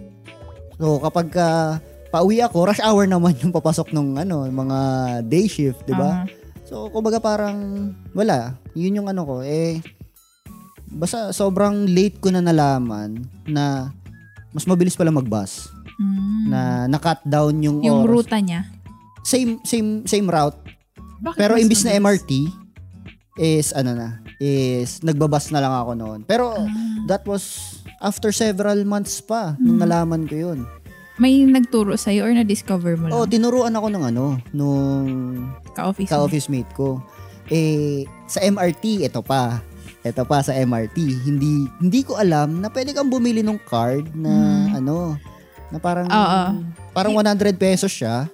[0.80, 1.48] So, kapag ka
[2.08, 4.78] pauwi ako, rush hour naman yung papasok nung ano, mga
[5.28, 6.24] day shift, di ba?
[6.24, 6.26] Ah.
[6.64, 8.56] So, kumbaga parang, wala.
[8.72, 9.84] Yun yung ano ko, eh,
[10.94, 13.90] basta sobrang late ko na nalaman na
[14.50, 15.66] mas mabilis pala mag-bus.
[15.94, 16.44] Mm.
[16.48, 18.22] Na na-cut down yung, yung oras.
[18.22, 18.66] ruta niya.
[19.22, 20.56] Same, same, same route.
[21.20, 21.94] Bakit Pero imbis na?
[21.94, 22.30] MRT,
[23.36, 26.20] is ano na, is nagbabas na lang ako noon.
[26.22, 26.66] Pero Ah.
[27.06, 29.82] that was after several months pa nung Hmm.
[29.82, 30.60] nalaman ko yun.
[31.14, 33.14] May nagturo sa'yo or na-discover mo lang?
[33.14, 35.06] Oh, tinuruan ako ng ano, nung
[35.72, 36.98] ka-office ka-office mate ko.
[37.48, 39.62] Eh, sa MRT, ito pa.
[40.04, 40.98] Ito pa sa MRT.
[41.24, 44.32] Hindi hindi ko alam na pwede kang bumili ng card na
[44.68, 44.78] Mm.
[44.78, 45.16] ano,
[45.72, 46.42] na parang Oo.
[46.92, 48.28] parang 100 pesos siya.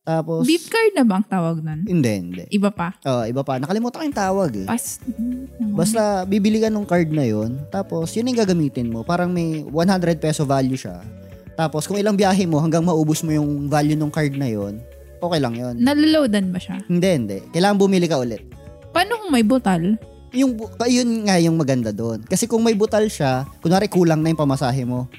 [0.00, 1.84] Tapos Beef card na bang tawag nun?
[1.84, 2.42] hindi, hindi.
[2.48, 2.94] Iba pa.
[3.04, 3.58] Oh, iba pa.
[3.58, 4.66] Nakalimutan ko yung tawag eh.
[4.66, 4.96] Pas.
[5.72, 9.02] Basta bibili ka ng card na yon, tapos yun yung gagamitin mo.
[9.02, 11.04] Parang may 100 peso value siya.
[11.52, 14.80] Tapos kung ilang biyahe mo hanggang maubos mo yung value ng card na yon,
[15.20, 15.76] okay lang yon.
[15.76, 16.80] Naloloadan ba siya?
[16.86, 17.38] Hindi, hindi.
[17.50, 18.40] Kailangan bumili ka ulit.
[18.90, 20.00] Paano kung may butal?
[20.30, 20.54] Yung,
[20.86, 22.22] yun nga yung maganda doon.
[22.22, 25.10] Kasi kung may butal siya, kunwari kulang na yung pamasahe mo,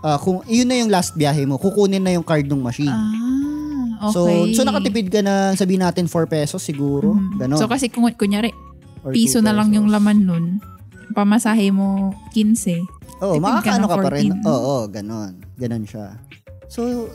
[0.00, 2.90] ah, kung yun na yung last biyahe mo, kukunin na yung card ng machine.
[2.90, 4.56] Ah, So, okay.
[4.56, 7.12] so nakatipid ka na, sabihin natin 4 pesos siguro.
[7.12, 7.36] Mhm.
[7.36, 7.60] Ganon.
[7.60, 8.48] So kasi kung kunyari,
[9.04, 10.44] Or piso 2 na lang yung laman nun,
[11.12, 12.80] pamasahe mo 15.
[13.20, 14.32] Oo, ka makakaano ng ka pa rin.
[14.40, 14.48] 14.
[14.48, 15.32] Oo, ganon.
[15.60, 16.16] Ganon siya.
[16.70, 17.10] So,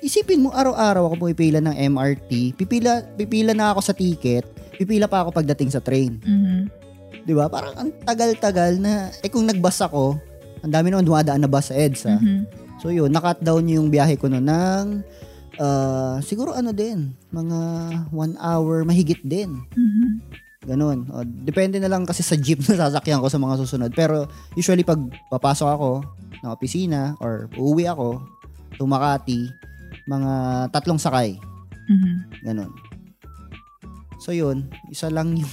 [0.00, 4.46] isipin mo, araw-araw ako pumipila ng MRT, pipila, pipila na ako sa ticket,
[4.80, 6.16] pipila pa ako pagdating sa train.
[6.24, 6.79] Mhm.
[7.24, 7.46] Di ba?
[7.50, 10.16] Parang ang tagal-tagal na, eh kung nagbus ako,
[10.60, 12.20] ang dami naman dumadaan na bus sa EDSA.
[12.20, 12.40] Mhm.
[12.80, 14.86] So yun, nakat down yung biyahe ko noon ng,
[15.60, 17.58] ah, siguro ano din, mga
[18.12, 19.60] one hour, mahigit din.
[19.76, 20.08] Mhm.
[20.68, 21.08] Ganun.
[21.08, 23.90] O, depende na lang kasi sa jeep na sasakyan ko sa mga susunod.
[23.96, 25.00] Pero usually pag
[25.32, 25.90] papasok ako
[26.44, 28.20] ng opisina or uuwi ako
[28.76, 29.48] to Makati,
[30.04, 30.32] mga
[30.72, 31.36] tatlong sakay.
[31.88, 32.12] Mhm.
[32.44, 32.70] Ganun.
[34.20, 35.48] So yun, isa lang yung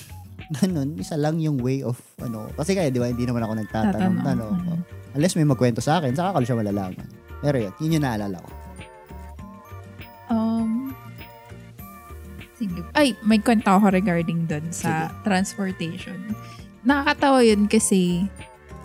[0.50, 2.48] ganun, isa lang yung way of ano.
[2.56, 4.26] Kasi kaya di ba hindi naman ako nagtatanong Tatanong.
[4.26, 4.54] tanong.
[4.56, 4.80] Mhm.
[5.16, 7.08] Unless may magkwento sa akin, saka ko siya malalaman.
[7.42, 8.50] Pero yun, yun yung naalala ko.
[10.28, 10.92] Um,
[12.54, 12.82] sige.
[12.92, 16.18] Ay, may kwento ako regarding dun sa transportation.
[16.84, 18.28] Nakakatawa yun kasi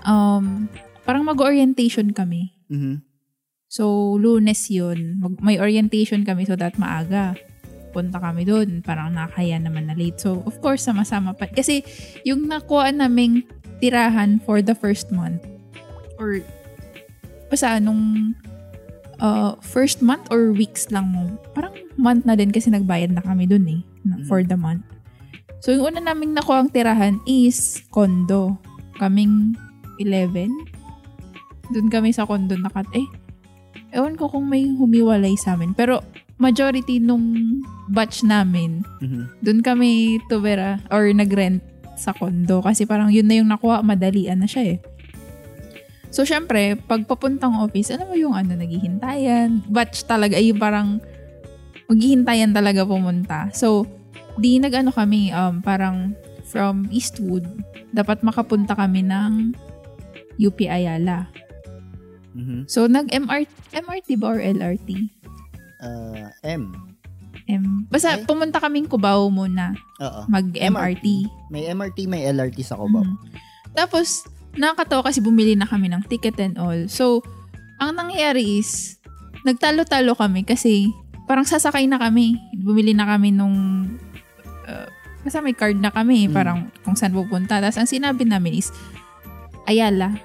[0.03, 0.67] um,
[1.03, 2.55] parang mag-orientation kami.
[2.71, 3.03] Mhm.
[3.73, 5.17] So, lunes yun.
[5.17, 7.33] Mag- may orientation kami so that maaga.
[7.93, 8.81] Punta kami doon.
[8.81, 10.19] Parang nakakaya naman na late.
[10.19, 11.47] So, of course, sama-sama pa.
[11.47, 11.85] Kasi,
[12.25, 13.45] yung nakuha naming
[13.79, 15.43] tirahan for the first month
[16.23, 16.39] or
[17.51, 18.33] basta nung
[19.19, 21.35] uh, first month or weeks lang mo.
[21.53, 23.81] Parang month na din kasi nagbayad na kami doon eh.
[24.07, 24.27] Mhm.
[24.27, 24.87] For the month.
[25.63, 28.59] So, yung una naming nakuha ang tirahan is condo.
[28.99, 29.55] Kaming
[30.03, 30.51] 11.
[31.71, 32.87] Doon kami sa condo nakat.
[32.99, 33.07] Eh,
[33.95, 35.71] ewan ko kung may humiwalay sa amin.
[35.71, 36.03] Pero,
[36.43, 39.23] majority nung batch namin, Mhm.
[39.39, 41.63] doon kami tumira or nag-rent
[41.95, 42.59] sa condo.
[42.59, 44.79] Kasi parang yun na yung nakuha, madalian na siya eh.
[46.13, 49.65] So, syempre, pag papuntang office, alam mo yung ano, naghihintayan.
[49.71, 51.01] Batch talaga, ay parang
[51.89, 53.49] maghihintayan talaga pumunta.
[53.57, 53.89] So,
[54.37, 56.13] di nag-ano kami, um, parang
[56.45, 57.49] from Eastwood,
[57.97, 59.57] dapat makapunta kami ng
[60.37, 61.33] UP Ayala.
[62.37, 62.69] Mhm.
[62.69, 65.09] So, nag-MRT, MRT ba or LRT?
[65.83, 66.71] Ah, M.
[67.51, 68.23] M, basta Ay.
[68.23, 70.31] pumunta kaming Cubao muna, Oo.
[70.31, 71.27] mag-MRT.
[71.51, 73.03] May MRT, may LRT sa Cubao.
[73.03, 73.19] Mhm.
[73.75, 74.23] Tapos,
[74.55, 76.87] nakakatawa kasi bumili na kami ng ticket and all.
[76.87, 77.25] So,
[77.83, 79.01] ang nangyayari is,
[79.43, 80.93] nagtalo-talo kami kasi
[81.27, 82.39] parang sasakay na kami.
[82.63, 83.57] Bumili na kami nung,
[84.69, 84.87] uh,
[85.25, 86.35] basta may card na kami, Mm.
[86.37, 87.59] parang kung saan pupunta.
[87.59, 88.71] Tapos, ang sinabi namin is,
[89.63, 90.19] Ayala.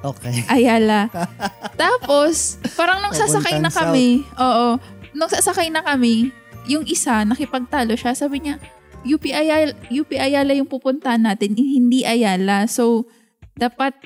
[0.00, 0.44] Okay.
[0.56, 1.12] Ayala.
[1.80, 4.80] Tapos, parang nung sasakay na kami, oo,
[5.12, 6.32] nung sasakay na kami,
[6.64, 8.56] yung isa, nakipagtalo siya, sabi niya,
[9.00, 12.64] UP Ayala, UP Ayala yung pupuntahan natin, hindi Ayala.
[12.64, 13.08] So,
[13.54, 13.96] dapat,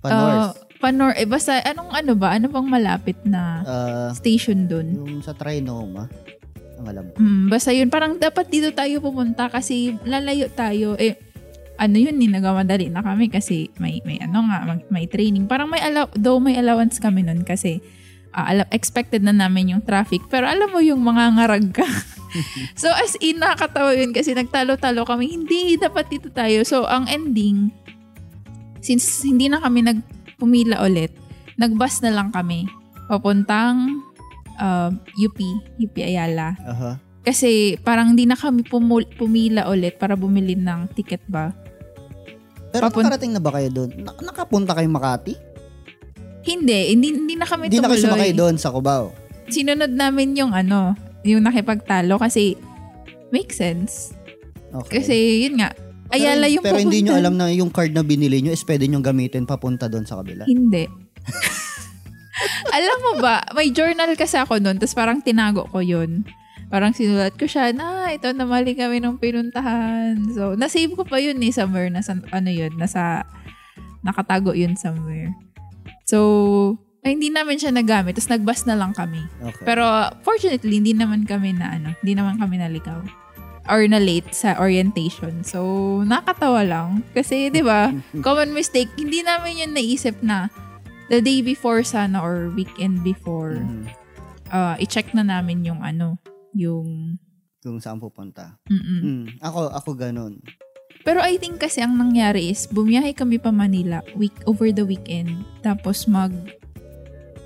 [0.00, 0.52] Panors.
[0.52, 2.36] uh, panor, eh, basta, anong ano ba?
[2.36, 4.92] Ano bang malapit na Ah, station dun?
[4.92, 6.08] yung sa Trinoma.
[6.76, 7.16] Ang alam ko.
[7.16, 10.96] Mm, basta yun, parang dapat dito tayo pumunta kasi lalayo tayo.
[11.00, 11.16] Eh,
[11.74, 15.50] ano yun, ni nagamadali na kami kasi may, may ano nga, may training.
[15.50, 17.82] Parang may allow, though may allowance kami nun kasi
[18.34, 20.22] ah, alam, expected na namin yung traffic.
[20.30, 21.86] Pero alam mo yung mga ngarag ka.
[22.80, 25.34] so as in, nakakatawa yun kasi nagtalo-talo kami.
[25.34, 26.62] Hindi, dapat dito tayo.
[26.66, 27.70] So ang ending,
[28.82, 31.14] since hindi na kami nagpumila ulit,
[31.58, 32.66] nagbus na lang kami.
[33.06, 34.02] Papuntang
[34.58, 35.38] uh, UP,
[35.78, 36.58] UP Ayala.
[36.66, 36.92] Aha.
[37.24, 41.56] Kasi parang hindi na kami pumul- pumila ulit para bumili ng ticket ba.
[42.74, 43.90] Pero Papun- nakarating na ba kayo doon?
[44.02, 45.38] Na- nakapunta kayong Makati?
[46.42, 48.10] Hindi, hindi, hindi na kami Hindi na kayo tumuloy.
[48.10, 49.14] sumakay doon sa Cubao.
[49.46, 52.58] Sinunod namin yung ano, yung nakipagtalo kasi
[53.30, 54.10] make sense.
[54.74, 55.00] Okay.
[55.00, 55.70] Kasi yun nga,
[56.12, 58.84] Ayala pero, yung Pero hindi nyo alam na yung card na binili nyo is pwede
[58.86, 60.44] nyo gamitin papunta doon sa kabila.
[60.44, 60.84] Hindi.
[62.76, 66.26] alam mo ba, may journal kasi ako noon, tapos parang tinago ko yun.
[66.74, 70.18] Parang sinulat ko siya, na ito na mali kami nung pinuntahan.
[70.34, 71.86] So, nasave ko pa yun eh, somewhere.
[71.86, 73.22] Nasa, ano yun, nasa,
[74.02, 75.30] nakatago yun somewhere.
[76.02, 76.18] So,
[77.06, 78.18] ay, hindi namin siya nagamit.
[78.18, 79.22] Tapos nagbas na lang kami.
[79.38, 79.62] Okay.
[79.62, 79.86] Pero,
[80.26, 82.98] fortunately, hindi naman kami na, ano, hindi naman kami naligaw.
[83.64, 85.40] or na late sa orientation.
[85.40, 85.64] So,
[86.04, 87.00] nakatawa lang.
[87.16, 87.88] Kasi, di ba,
[88.26, 90.52] common mistake, hindi namin yun naisip na
[91.08, 93.88] the day before sana or weekend before, Mhm.
[94.52, 96.20] uh, i-check na namin yung ano,
[96.54, 97.18] yung...
[97.60, 98.60] Kung saan pupunta.
[98.68, 99.00] Mm-mm.
[99.02, 99.24] Mm.
[99.40, 100.38] Ako, ako ganun.
[101.04, 105.44] Pero I think kasi ang nangyari is, bumiyahe kami pa Manila week over the weekend.
[105.60, 106.32] Tapos mag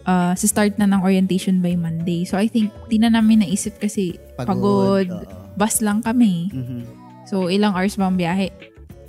[0.07, 2.23] uh, sa start na ng orientation by Monday.
[2.23, 5.11] So I think di na namin naisip kasi Pagod.
[5.11, 5.37] oo.
[5.59, 6.49] bus lang kami.
[6.55, 6.81] Mhm.
[7.27, 8.49] So ilang hours ba ang biyahe?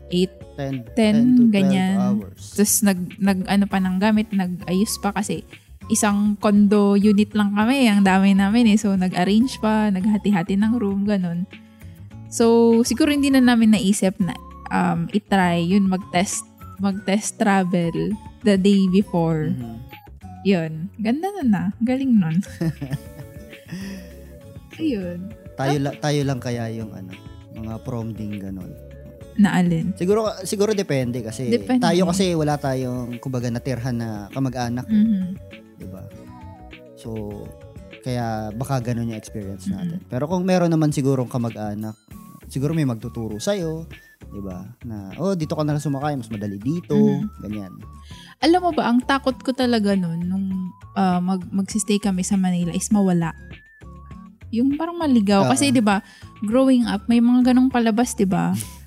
[0.09, 0.39] 8.
[0.59, 1.95] 10, 10, 10 to 12 ganyan.
[1.95, 2.43] hours.
[2.57, 5.47] Tapos nag, nag ano pa ng gamit, nag-ayos pa kasi
[5.89, 7.85] isang condo unit lang kami.
[7.85, 8.77] Ang dami namin eh.
[8.77, 11.43] So nag-arrange pa, naghati-hati ng room, ganun.
[12.29, 14.33] So siguro hindi na namin naisip na
[14.69, 16.41] um, itry yun, mag-test
[16.77, 17.91] mag-test travel
[18.41, 19.49] the day before.
[19.49, 19.75] Mhm.
[20.41, 20.71] Yun.
[20.95, 21.61] Ganda na na.
[21.79, 22.35] Galing nun.
[24.79, 25.19] Ayun.
[25.59, 27.11] Tayo, la- tayo lang kaya yung ano,
[27.51, 28.71] mga prom ding ganun.
[29.35, 29.91] Naalin.
[29.95, 31.83] Siguro siguro depende kasi Depende.
[31.83, 35.23] tayo kasi wala tayong kumbaga natirhan na kamag-anak, Mhm.
[35.79, 36.03] 'Di ba?
[36.99, 37.41] So
[38.03, 39.79] kaya baka ganun yung experience Mm-hmm.
[39.79, 39.99] natin.
[40.07, 41.95] Pero kung meron naman sigurong kamag-anak,
[42.47, 43.55] siguro may magtuturo sa
[44.29, 44.67] 'di ba?
[44.83, 47.41] Na oh, dito ka na lang sumakay, mas madali dito, Mhm.
[47.41, 47.73] ganyan.
[48.39, 50.47] Alam mo ba, ang takot ko talaga nun, nung
[50.95, 53.35] ah, mag, magsistay kami sa Manila is mawala.
[54.49, 55.45] Yung parang maligaw.
[55.45, 55.51] Oo.
[55.51, 56.01] Kasi, di ba,
[56.41, 58.49] growing up, may mga ganong palabas, di ba?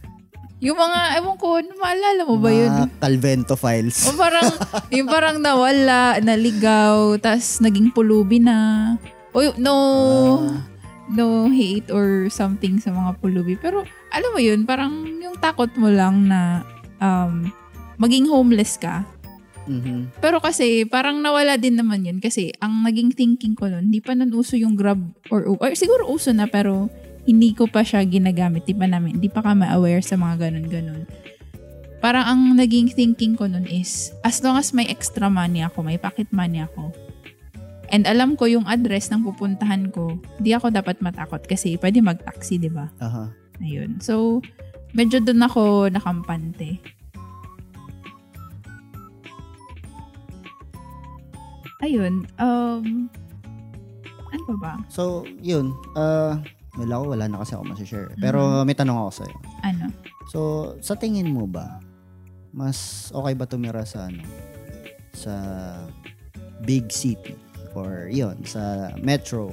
[0.63, 2.71] Yung mga, ewan ko, maalala mo ba yun?
[2.71, 4.07] Mga Calvento files.
[4.07, 4.47] O parang,
[4.95, 8.95] yung parang nawala, naligaw, tas naging pulubi na.
[9.35, 9.75] O, no,
[10.47, 10.63] Ah.
[11.11, 13.59] no hate or something sa mga pulubi.
[13.59, 13.83] Pero,
[14.15, 16.63] alam mo yun, parang yung takot mo lang na
[17.03, 17.51] um,
[17.99, 19.03] maging homeless ka.
[19.67, 20.15] Mhm.
[20.23, 22.19] Pero kasi, parang nawala din naman yun.
[22.23, 25.59] Kasi, ang naging thinking ko nun, hindi pa nun uso yung Grab or Uber.
[25.59, 26.87] Or, siguro uso na, pero
[27.23, 28.67] hindi ko pa siya ginagamit.
[28.67, 31.07] Di pa namin, di pa kami aware sa mga ganun-ganun.
[32.03, 35.95] Parang ang naging thinking ko nun is, as long as may extra money ako, may
[35.95, 36.91] pocket money ako,
[37.95, 42.59] and alam ko yung address ng pupuntahan ko, di ako dapat matakot kasi pwede mag-taxi,
[42.59, 42.91] di ba?
[42.99, 43.31] Aha.
[43.63, 44.03] Ayun.
[44.03, 44.43] So,
[44.91, 46.83] medyo doon ako nakampante.
[51.87, 52.27] Ayun.
[52.43, 53.07] Um,
[54.27, 54.73] ano pa ba?
[54.91, 55.71] So, yun.
[55.95, 56.43] Uh,
[56.75, 58.13] wala ko, wala na kasi ako masashare.
[58.17, 59.37] Pero may tanong ako sa'yo.
[59.61, 59.85] Ano?
[60.33, 60.39] So,
[60.81, 61.81] sa tingin mo ba,
[62.53, 64.25] mas okay ba tumira sa ano?
[65.13, 65.33] Sa
[66.65, 67.37] big city
[67.77, 69.53] or yon sa metro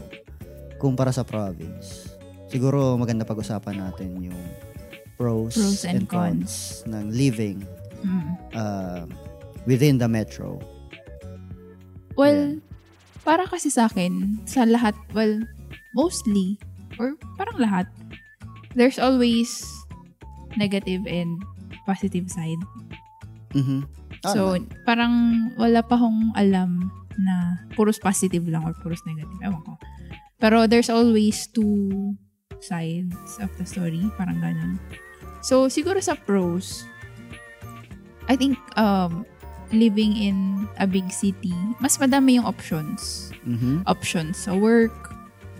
[0.79, 2.15] kumpara sa province?
[2.47, 4.41] Siguro maganda pag-usapan natin yung
[5.19, 7.59] pros, Pros and cons ng living
[7.99, 8.31] Mm.
[8.55, 9.03] uh,
[9.67, 10.55] within the metro.
[12.15, 12.63] Well,
[13.23, 15.43] para kasi sa akin, sa lahat, well,
[15.91, 16.55] mostly,
[16.97, 17.85] or parang lahat,
[18.73, 19.61] there's always
[20.55, 21.37] negative and
[21.85, 22.59] positive side.
[23.53, 23.85] Mhm.
[24.21, 24.67] Ah, So, naman.
[24.83, 25.13] parang
[25.55, 27.35] wala pa akong alam na
[27.73, 29.37] puros positive lang or puros negative.
[29.41, 29.73] Ewan ko.
[30.39, 32.15] Pero there's always two
[32.59, 34.07] sides of the story.
[34.15, 34.79] Parang ganun.
[35.39, 36.83] So, siguro sa pros,
[38.27, 39.23] I think um,
[39.71, 40.37] living in
[40.77, 43.31] a big city, mas madami yung options.
[43.43, 43.83] Mhm.
[43.85, 44.93] Options sa work,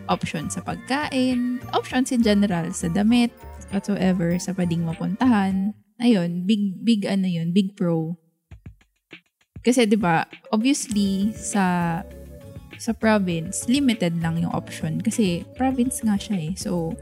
[0.10, 3.30] options sa pagkain, options in general sa damit,
[3.70, 5.72] whatsoever, sa pwedeng mapuntahan.
[6.02, 8.18] Ayun, big, big ano yun, big pro.
[9.60, 12.00] Kasi 'di ba, obviously sa
[12.80, 16.52] sa province, limited lang yung option kasi province nga siya eh.
[16.56, 16.96] So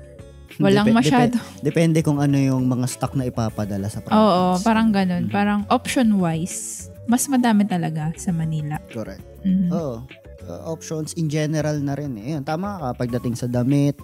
[0.58, 1.38] walang Depe- masyado.
[1.38, 4.18] depe- depende kung ano yung mga stock na ipapadala sa province.
[4.18, 5.30] Oo, parang ganun.
[5.30, 5.34] Mhm.
[5.34, 8.82] Parang option wise, mas madami talaga sa Manila.
[8.90, 9.22] Correct.
[9.46, 9.70] Mhm.
[9.70, 10.02] Oo.
[10.48, 12.32] Uh, options in general na rin eh.
[12.32, 13.04] Yun, tama ka.
[13.04, 14.00] Pagdating sa damit,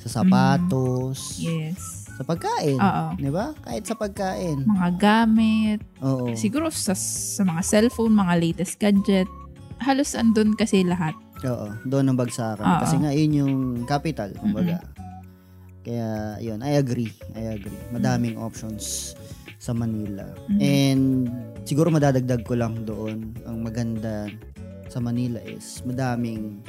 [0.00, 2.08] sa sapatos, Yes.
[2.08, 2.80] sa pagkain.
[2.80, 3.06] Oo.
[3.20, 3.52] Di ba?
[3.60, 4.64] Kahit sa pagkain.
[4.64, 6.32] Mga gamit, Oo.
[6.32, 9.28] siguro sa, sa mga cellphone, mga latest gadget,
[9.76, 11.12] halos andun kasi lahat.
[11.44, 11.76] Oo.
[11.84, 12.64] Doon ang bagsakan.
[12.64, 12.80] Oo.
[12.80, 14.80] Kasi nga, yun yung capital, kumbaga.
[15.84, 16.64] Kaya, yun.
[16.64, 17.12] I agree.
[17.36, 17.76] I agree.
[17.92, 19.12] Madaming options
[19.60, 20.24] sa Manila.
[20.48, 20.58] Mhm.
[20.60, 21.04] And
[21.64, 24.28] siguro madadagdag ko lang doon, ang maganda
[24.94, 26.62] sa Manila is madaming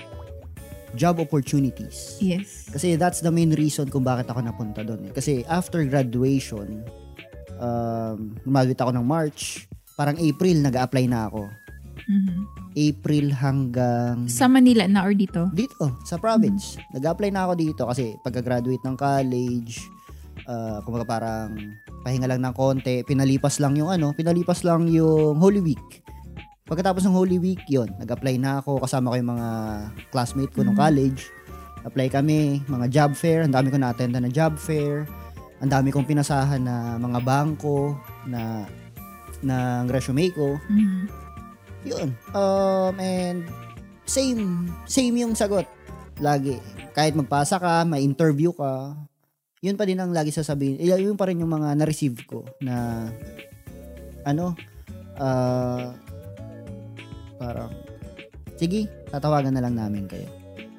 [0.98, 2.18] job opportunities.
[2.18, 2.66] Yes.
[2.74, 5.06] Kasi that's the main reason kung bakit ako napunta doon.
[5.06, 5.14] Eh.
[5.14, 6.82] Kasi after graduation,
[7.62, 11.46] um, gumagawit ako ng March, parang April, nag apply na ako.
[12.06, 12.38] Mhm.
[12.76, 15.48] April hanggang Sa Manila na or dito?
[15.54, 16.76] dito, sa province.
[16.92, 19.80] nag apply na ako dito kasi pagka-graduate ng college,
[20.50, 21.56] uh, kumbaga parang
[22.04, 26.05] pahinga lang ng konti, pinalipas lang yung ano, pinalipas lang yung Holy Week.
[26.66, 29.50] Pagkatapos ng Holy Week, yon nag-apply na ako, kasama ko yung mga
[30.10, 30.82] classmate ko nung Mhm.
[30.82, 31.22] college.
[31.86, 35.06] apply kami, mga job fair, ang dami ko na-attend na job fair,
[35.62, 37.94] ang dami kong pinasahan na mga bangko
[38.26, 38.66] na
[39.46, 40.58] ng resume ko.
[40.66, 41.06] Mhm.
[41.86, 42.10] Yun.
[42.34, 43.46] Um, and
[44.10, 45.70] same, same yung sagot.
[46.18, 46.58] Lagi.
[46.98, 48.98] Kahit magpasa ka, may interview ka,
[49.62, 50.82] yun pa din ang lagi sasabihin.
[50.82, 53.06] Yun pa rin yung mga na-receive ko na
[54.26, 54.58] ano,
[55.22, 55.94] ah,
[57.36, 57.72] parang,
[58.56, 60.28] sige, tatawagan na lang namin kayo.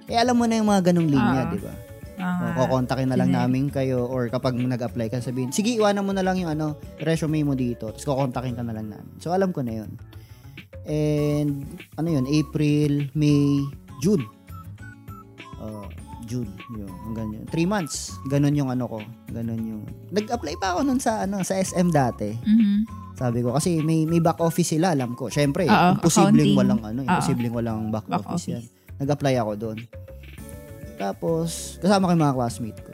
[0.07, 1.51] Eh, alam mo na yung mga ganong linya, Ah.
[1.51, 1.75] di ba?
[2.17, 3.37] Ah, O, kukontakin na lang Sige.
[3.37, 7.45] namin kayo or kapag nag-apply ka, sabihin, sige, iwanan mo na lang yung ano, resume
[7.45, 7.93] mo dito.
[7.93, 9.21] Tapos kukontakin ka na lang namin.
[9.21, 9.91] So, alam ko na yun.
[10.89, 13.61] And, ano yun, April, May,
[14.01, 14.25] June.
[15.61, 15.85] Uh,
[16.25, 16.89] June, yun.
[17.05, 17.45] Hanggang yun.
[17.47, 18.17] Three months.
[18.27, 18.99] Ganon yung ano ko.
[19.29, 19.83] Ganon yung...
[20.09, 22.33] Nag-apply pa ako nun sa, ano, sa SM dati.
[22.33, 23.06] mhm.
[23.17, 25.33] Sabi ko, kasi may, may back office sila, alam ko.
[25.33, 26.55] Siyempre, Oo, imposibleng accounting.
[26.55, 27.09] walang, ano, Oo.
[27.09, 28.61] imposibleng walang back, Back office, yan.
[28.61, 29.01] office.
[29.01, 29.79] Nag-apply ako doon.
[30.97, 31.49] Tapos,
[31.81, 32.93] kasama ko yung mga classmate ko.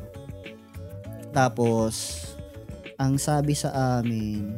[1.31, 1.93] Tapos,
[2.95, 4.55] ang sabi sa amin,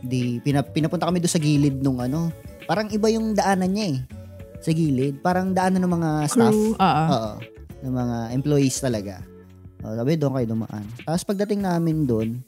[0.00, 2.30] di, pinap, pinapunta kami doon sa gilid nung ano,
[2.66, 3.98] parang iba yung daanan niya eh.
[4.58, 5.18] Sa gilid.
[5.18, 6.50] Parang daanan ng mga staff.
[6.50, 7.04] Crew, oo.
[7.08, 7.32] Oo.
[7.78, 9.22] Ng mga employees talaga.
[9.82, 10.84] O, sabi, doon kayo dumaan.
[11.00, 12.38] Tapos pagdating namin doon,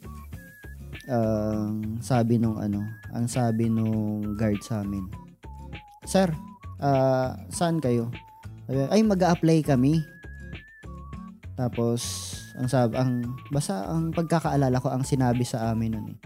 [1.09, 5.05] ang sabi nung ano, ang sabi nung guard sa amin,
[6.05, 6.29] Sir,
[6.81, 8.09] ah, saan kayo?
[8.89, 10.01] Ay, mag-a-apply kami.
[11.57, 12.01] Tapos,
[12.57, 16.17] ang sabi, ang, basta ang pagkakaalala ko, ang sinabi sa amin nun eh,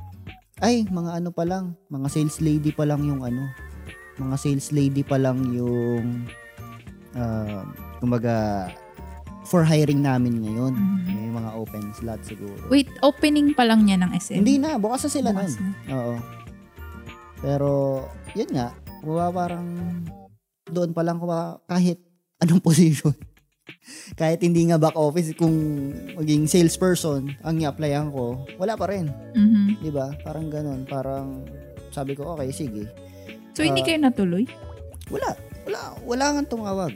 [0.64, 3.44] ay, mga ano pa lang, mga sales lady pa lang yung ano,
[4.16, 6.24] mga sales lady pa lang yung,
[7.20, 7.68] uh,
[8.00, 8.72] kumbaga,
[9.46, 10.74] for hiring namin ngayon.
[10.74, 11.06] Mhm.
[11.08, 12.58] May mga open slot siguro.
[12.68, 14.42] Wait, opening pa lang niya ng SM.
[14.42, 15.64] Hindi na, bukas na sila Bukas nun.
[15.64, 15.72] na.
[15.92, 16.16] Oo.
[17.38, 17.70] Pero,
[18.34, 19.68] yun nga, kuha parang
[20.66, 22.02] doon pa lang kuha kahit
[22.40, 23.14] anong position.
[24.16, 25.54] kahit hindi nga back office, kung
[26.16, 29.10] maging salesperson, ang i-applyan ko, wala pa rin.
[29.34, 29.78] Mhm.
[29.80, 30.14] Di ba?
[30.22, 30.86] Parang ganun.
[30.86, 31.46] Parang
[31.90, 32.86] sabi ko, okay, sige.
[33.54, 33.86] So, hindi Ah.
[33.86, 34.44] kayo natuloy?
[35.08, 35.32] Wala.
[35.64, 35.82] Wala.
[36.02, 36.94] Wala nga tumawag.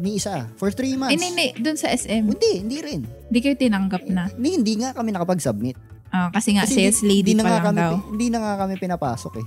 [0.00, 0.48] Ni isa.
[0.56, 1.12] For three months.
[1.12, 1.48] Eh, hindi, hindi.
[1.60, 2.22] Doon sa SM.
[2.24, 3.00] Hindi, hindi rin.
[3.04, 4.28] Hindi kayo tinanggap na.
[4.32, 5.76] Hindi, hindi nga kami nakapag-submit.
[6.12, 7.92] Ah, kasi nga, Kasi sales di- lady di pa lang kami, daw.
[8.12, 9.46] Hindi na nga kami pinapasok eh.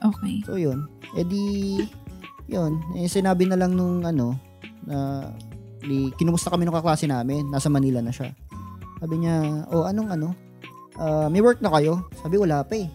[0.00, 0.34] Okay.
[0.48, 0.88] So yun.
[1.12, 1.44] Eh di,
[2.48, 2.80] yun.
[2.96, 4.32] Eh, sinabi na lang nung ano,
[4.84, 5.28] na
[5.80, 7.52] di, kinumusta kami nung kaklase namin.
[7.52, 8.32] Nasa Manila na siya.
[8.96, 10.28] Sabi niya, oh anong ano?
[10.96, 12.04] Ah, may work na kayo?
[12.20, 12.88] Sabi, wala pa eh.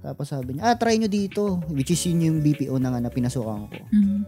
[0.00, 1.60] Tapos sabi niya, ah, try nyo dito.
[1.68, 3.76] Which is yun yung BPO na nga na pinasukan ko.
[3.90, 4.20] Mhm.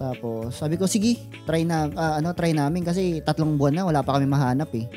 [0.00, 4.00] Tapos sabi ko, sige, try na, ah, ano, try namin kasi tatlong buwan na, wala
[4.00, 4.88] pa kami mahanap eh.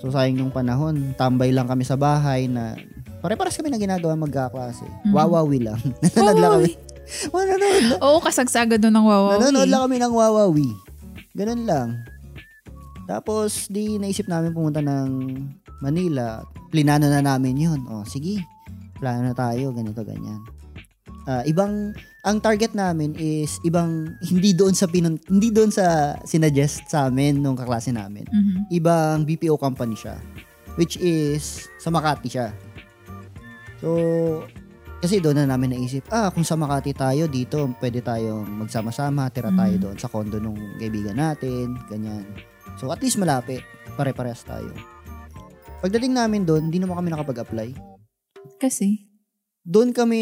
[0.00, 2.72] So sayang yung panahon, tambay lang kami sa bahay na
[3.20, 4.88] pare-pares kami na ginagawa magkaklase.
[5.04, 5.12] Mhm.
[5.12, 5.76] Wawawi lang.
[6.16, 6.72] Nanonood lang kami.
[7.36, 8.00] Manonood lang.
[8.00, 9.36] Oo, kasagsagan doon ng wawawi.
[9.44, 10.68] Nanonood lang kami ng Wawawi.
[11.36, 11.88] Ganun lang.
[13.04, 15.36] Tapos, di naisip namin pumunta ng
[15.84, 16.40] Manila.
[16.72, 17.80] Plinano na namin yun.
[17.90, 18.40] O, sige.
[18.96, 19.74] Plano na tayo.
[19.76, 20.40] Ganito, ganyan.
[21.28, 21.92] Ah, ibang,
[22.24, 27.36] ang target namin is ibang, hindi doon sa pinun, hindi doon sa sinadjust sa amin
[27.36, 28.24] nung kaklase namin.
[28.24, 28.72] Mhm.
[28.72, 30.16] Ibang BPO company siya.
[30.74, 32.50] Which is, sa Makati siya.
[33.78, 33.92] So,
[34.98, 39.52] kasi doon na namin naisip, ah, kung sa Makati tayo, dito, pwede tayong magsama-sama, tira
[39.52, 39.82] tayo Mm.
[39.84, 42.24] doon sa condo nung kaibigan natin, ganyan.
[42.80, 43.60] So, at least malapit.
[43.94, 44.72] Pare-parehas tayo.
[45.78, 47.68] Pagdating namin doon, hindi naman kami nakapag-apply.
[48.56, 49.12] Kasi,
[49.64, 50.20] Doon kami,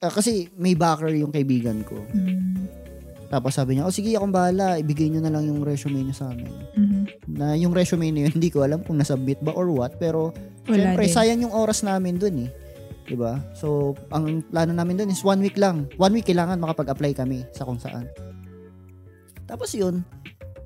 [0.00, 1.96] ah, kasi may backer yung kaibigan ko.
[1.96, 2.66] mm,
[3.28, 6.30] Tapos sabi niya, oh sige, akong bahala, ibigay nyo na lang yung resume nyo sa
[6.30, 6.50] amin.
[6.76, 7.02] mhm.
[7.34, 10.30] Na yung resume yun, hindi ko alam kung nasubmit ba or what, pero
[10.64, 11.10] wala din.
[11.10, 12.50] sayang yung oras namin dun eh.
[13.04, 13.36] 'Di ba?
[13.52, 15.84] So, ang plano namin dun is one week lang.
[16.00, 18.08] One week kailangan makapag-apply kami sa kung saan.
[19.44, 20.00] Tapos yun,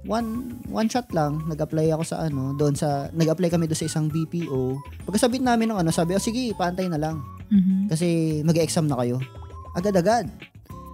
[0.07, 4.07] one one shot lang, nag-apply ako sa ano, doon sa nag-apply kami doon sa isang
[4.07, 4.79] BPO.
[5.03, 7.19] Pagkasabit namin ng ano, sabi, oh sige, paantay na lang
[7.49, 7.89] Mhm.
[7.89, 9.17] kasi mag-exam na kayo.
[9.73, 10.29] Agad-agad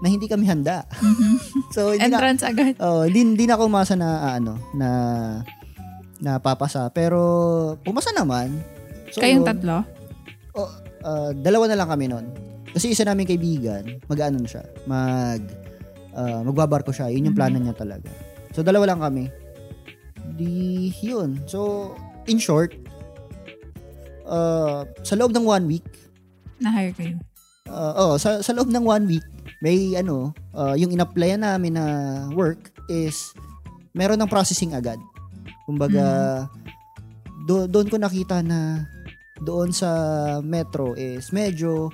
[0.02, 0.86] na hindi kami handa.
[1.00, 1.34] Mhm.
[1.74, 2.74] So, hindi na, Entrance agad.
[2.78, 4.88] oh, hindi, hindi na ako umasa na ah, ano, na
[6.22, 6.86] na papasa.
[6.94, 7.18] Pero
[7.82, 8.62] pumasa naman.
[9.10, 9.82] So, Kayong tatlo?
[11.04, 12.26] Ah, dalawa na lang kami noon.
[12.74, 15.42] Kasi isa namin kaibigan, mag-ano na siya, mag
[16.14, 17.10] ah, magbabarko siya.
[17.10, 18.08] Yun yung plano niya talaga.
[18.54, 19.24] So dalawa lang kami.
[20.38, 21.42] Di yun.
[21.50, 21.92] So
[22.24, 22.72] in short,
[24.24, 25.86] uh, sa loob ng one week,
[26.64, 27.16] Na-hire kayo.
[27.68, 29.26] uh, oh, sa, sa loob ng one week,
[29.64, 31.86] may ano, ah, yung in-applyan namin na
[32.36, 33.32] work is
[33.96, 35.00] meron ng processing agad.
[35.64, 36.04] Kumbaga,
[37.48, 38.84] do, doon ko nakita na
[39.40, 39.90] doon sa
[40.44, 41.90] metro is medyo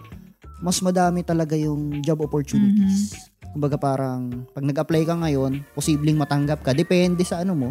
[0.60, 3.16] mas madami talaga yung job opportunities.
[3.50, 6.76] Kumbaga parang pag nag-apply ka ngayon, posibleng matanggap ka.
[6.76, 7.70] Depende sa ano mo,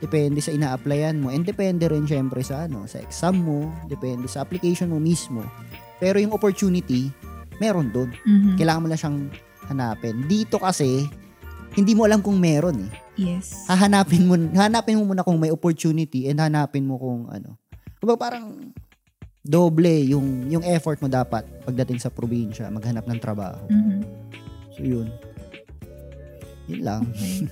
[0.00, 4.42] depende sa ina-applyan mo, and depende rin syempre sa ano, sa exam mo, depende sa
[4.42, 5.44] application mo mismo.
[6.00, 7.12] Pero yung opportunity,
[7.60, 8.10] meron doon.
[8.24, 8.56] Mhm.
[8.56, 9.18] Kailangan mo lang siyang
[9.68, 10.24] hanapin.
[10.26, 11.06] Dito kasi,
[11.76, 12.92] hindi mo alam kung meron eh.
[13.20, 13.68] Yes.
[13.68, 17.60] Hahanapin mo, hanapin mo muna kung may opportunity and hanapin mo kung ano.
[18.00, 18.72] Kumbaga parang
[19.40, 23.60] doble yung yung effort mo dapat pagdating sa probinsya, maghanap ng trabaho.
[23.68, 24.00] Mhm.
[24.74, 25.08] So yun.
[26.66, 27.02] Yun lang.
[27.12, 27.46] Okay.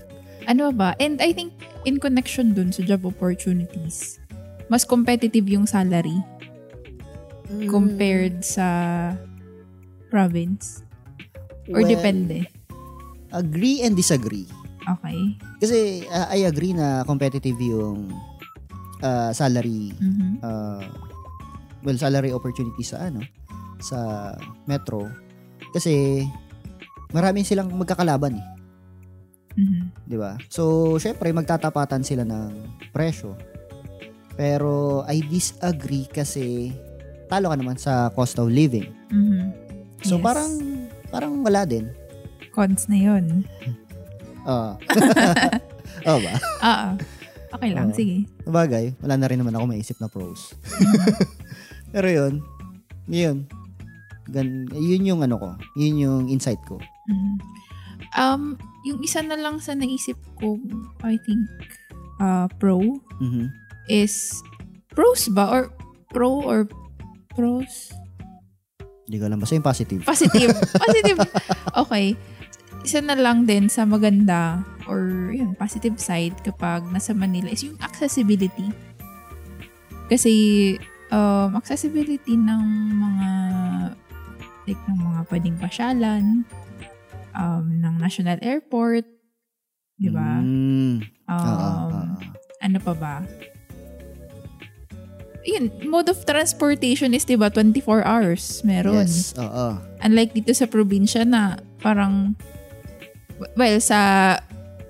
[0.49, 0.96] ano ba?
[0.96, 1.53] And I think
[1.84, 4.16] in connection dun sa job opportunities,
[4.72, 6.16] mas competitive yung salary
[7.68, 8.68] compared sa
[10.09, 10.84] province?
[11.72, 12.49] Or Well, depende?
[13.28, 14.49] Agree and disagree.
[14.88, 15.36] Okay.
[15.61, 18.09] Kasi uh, I agree na competitive yung
[19.05, 20.40] uh, salary Mhm.
[20.40, 20.88] uh,
[21.84, 23.20] well salary opportunity sa ano
[23.78, 24.32] sa
[24.64, 25.07] metro
[25.70, 26.24] kasi
[27.12, 28.46] marami silang magkakalaban eh,
[29.61, 30.09] Mhm.
[30.09, 30.40] 'di ba?
[30.49, 32.49] So, syempre magtatapatan sila ng
[32.90, 33.36] presyo.
[34.34, 36.72] Pero I disagree kasi
[37.29, 38.89] talo ka naman sa cost of living.
[39.09, 39.53] Mhm.
[40.03, 40.24] So Yes.
[40.24, 40.51] parang
[41.09, 41.89] parang wala din.
[42.51, 43.45] Cons na yun.
[44.49, 44.70] Oo.
[46.09, 46.35] Oo ba?
[46.62, 46.89] Oo.
[47.49, 47.97] Okay lang, Oo.
[47.97, 48.29] sige.
[48.45, 50.53] Sabagay, wala na rin naman ako maisip na pros.
[51.93, 52.45] Pero yun,
[53.09, 53.49] yun.
[54.29, 55.49] Gan, yun yung ano ko.
[55.74, 56.76] Yun yung insight ko.
[57.09, 57.37] Mhm.
[58.14, 58.43] Um,
[58.85, 60.61] yung isa na lang sa naisip ko,
[61.01, 61.41] I think,
[62.18, 62.81] uh, pro,
[63.18, 63.49] Mhm.
[63.89, 64.45] is
[64.93, 65.49] pros ba?
[65.49, 65.62] Or
[66.09, 66.68] pro or
[67.39, 67.95] pros?
[69.07, 69.39] Hindi ko alam.
[69.39, 70.03] Basta yung positive.
[70.03, 70.51] Positive.
[70.84, 71.18] Positive.
[71.86, 72.18] Okay.
[72.82, 77.78] Isa na lang din sa maganda or yun, positive side kapag nasa Manila is yung
[77.78, 78.68] accessibility.
[80.11, 80.32] Kasi
[81.14, 82.62] um, accessibility ng
[82.97, 83.28] mga
[84.68, 86.24] like ng mga pwedeng pasyalan,
[87.32, 89.09] um, ng national airport,
[89.97, 90.45] di ba?
[90.45, 91.01] Mm.
[91.24, 92.01] Um, Oo, oo.
[92.61, 93.14] ano pa ba?
[95.49, 99.01] Yun, mode of transportation is, di ba, 24 hours meron.
[99.01, 99.32] Yes.
[99.34, 99.80] Oo.
[99.99, 101.40] Unlike dito sa probinsya na
[101.78, 102.36] parang,
[103.57, 104.36] well, sa,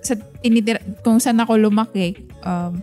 [0.00, 2.82] sa tinitira, kung saan ako lumaki, um,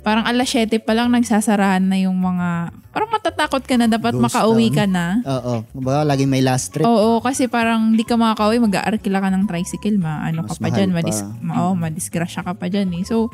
[0.00, 4.24] parang alas 7 pa lang nagsasarahan na yung mga, parang matatakot ka na dapat Ghost
[4.24, 4.74] makauwi town.
[4.74, 5.06] ka na.
[5.22, 5.54] Oo.
[5.70, 6.88] Kumbaga, laging may last trip.
[6.88, 10.68] Oo, kasi parang di ka makakauwi, mag-aarkila ka ng tricycle, ma ano Mas ka pa
[10.72, 10.96] dyan, pa.
[10.96, 13.04] madis, ma- oo, madisgrasya ka pa dyan eh.
[13.04, 13.28] So,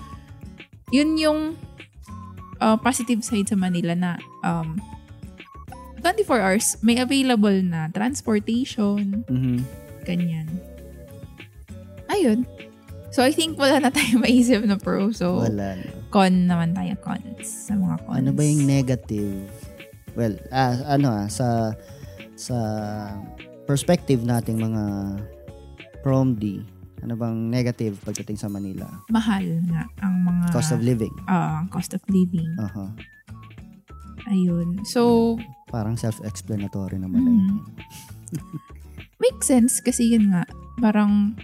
[0.91, 1.55] yun yung
[2.59, 4.11] uh, positive side sa Manila na
[4.43, 4.77] um,
[6.01, 9.59] 24 hours, may available na transportation, Mhm.
[10.03, 10.47] ganyan.
[12.07, 12.47] Ayun.
[13.11, 15.11] So, I think wala na tayong maisip na pro.
[15.11, 15.75] So, Wala.
[15.75, 15.91] no.
[16.09, 17.67] con naman tayo, cons.
[17.67, 18.17] Sa mga cons.
[18.17, 19.51] Ano ba yung negative?
[20.15, 21.75] Well, ah, ano ah, sa
[22.37, 22.57] sa
[23.65, 24.85] perspective nating mga
[26.01, 26.63] prom D,
[26.99, 28.89] ano bang negative pagdating sa Manila?
[29.09, 31.13] Mahal nga ang mga Cost of living.
[31.27, 32.49] ah, cost of living.
[32.57, 32.93] Aha.
[34.27, 34.83] Ayun.
[34.85, 35.35] So,
[35.67, 37.39] Parang self-explanatory naman na Mm.
[37.39, 37.57] yun.
[39.23, 40.47] make sense kasi yun nga,
[40.79, 41.35] parang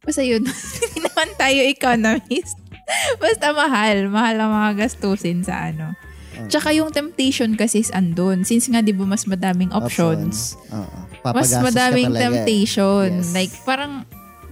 [0.00, 2.56] basta yun, hindi naman tayo economist.
[3.22, 4.10] Basta mahal.
[4.10, 5.94] Mahal ang mga gastusin sa ano.
[6.34, 6.50] Ah.
[6.50, 8.42] Tsaka yung temptation kasi is andun.
[8.42, 10.98] Since nga di ba mas madaming options, Oo.
[11.22, 12.22] Mas madaming talaga.
[12.22, 13.08] temptation.
[13.20, 13.30] Yes.
[13.30, 14.04] Like parang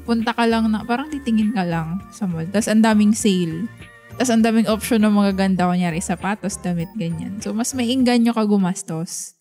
[0.02, 2.48] punta ka lang na, parang titingin ka lang sa mall.
[2.48, 3.68] Tapos ang daming sale.
[4.14, 5.64] Tapos ang daming option ng mga ganda.
[5.64, 7.38] Kunyari, sapatos, damit, ganyan.
[7.38, 9.36] So, mas may inganyo ka gumastos.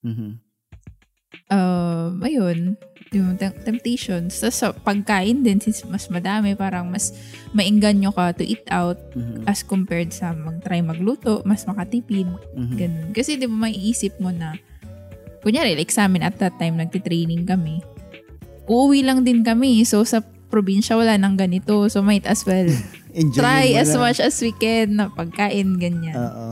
[0.00, 0.40] Mhm.
[1.46, 2.74] um, ayun,
[3.10, 4.38] yung tem- temptations.
[4.38, 7.10] Tapos sa pagkain din, since mas madami, parang mas
[7.50, 9.46] mainganyo ka to eat out Mhm.
[9.46, 12.26] as compared sa mag-try magluto, mas makatipid.
[12.54, 12.74] Mhm.
[12.76, 13.08] Ganun.
[13.10, 14.54] Kasi di ba maiisip mo na,
[15.40, 17.80] kunyari, like sa amin at that time, nagtitraining kami.
[18.70, 19.82] Uuwi lang din kami.
[19.82, 20.22] So, sa
[20.52, 21.88] probinsya, wala nang ganito.
[21.90, 22.68] So, might as well
[23.38, 24.00] try as lang.
[24.10, 26.14] much as we can na pagkain, ganyan.
[26.14, 26.46] Oo.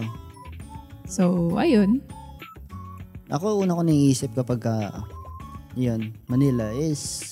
[1.07, 2.03] so, ayun.
[3.29, 5.05] Ako, una ko naiisip kapag ka,
[5.77, 7.29] yun, Manila is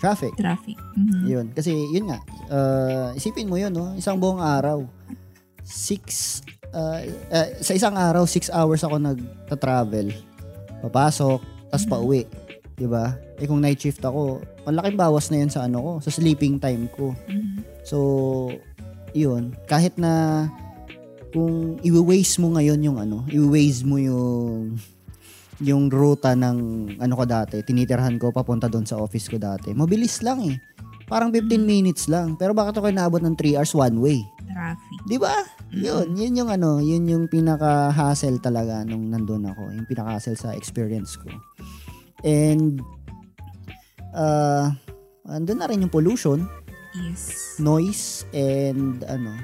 [0.00, 0.32] traffic.
[0.36, 0.76] Traffic.
[0.96, 1.22] Mhm.
[1.28, 1.46] Yun.
[1.52, 2.18] Kasi, yun nga,
[2.50, 3.92] uh, isipin mo yun, no?
[3.94, 4.82] Isang buong araw.
[5.62, 6.40] Six,
[6.72, 10.35] uh, uh, sa isang araw, six hours ako nagta-travel.
[10.86, 12.24] Papasok, tas pauwi.
[12.76, 13.16] 'Di ba?
[13.40, 16.88] Eh kung night shift ako, malaking bawas na yun sa ano ko, sa sleeping time
[16.92, 17.12] ko.
[17.28, 17.64] Mhm.
[17.86, 17.98] So,
[19.16, 19.56] yun.
[19.68, 20.46] Kahit na
[21.32, 24.76] kung i-waste mo ngayon yung ano, i-waste mo yung
[25.60, 26.58] yung ruta ng
[27.00, 29.72] ano ko dati, tinitirhan ko papunta doon sa office ko dati.
[29.72, 30.56] Mabilis lang eh.
[31.08, 32.36] Parang 15 minutes lang.
[32.36, 34.20] Pero bakit ako naabot ng 3 hours one way?
[34.46, 34.98] Traffic.
[35.04, 35.34] 'Di ba?
[35.70, 39.74] Yun, yun yung ano, yun yung pinaka-hassle talaga nung nandun ako.
[39.74, 41.28] Yung pinaka-hassle sa experience ko.
[42.22, 42.80] And
[44.12, 44.70] uh,
[45.26, 46.46] andun na rin yung pollution,
[46.94, 47.58] Yes.
[47.58, 49.36] noise, and ano,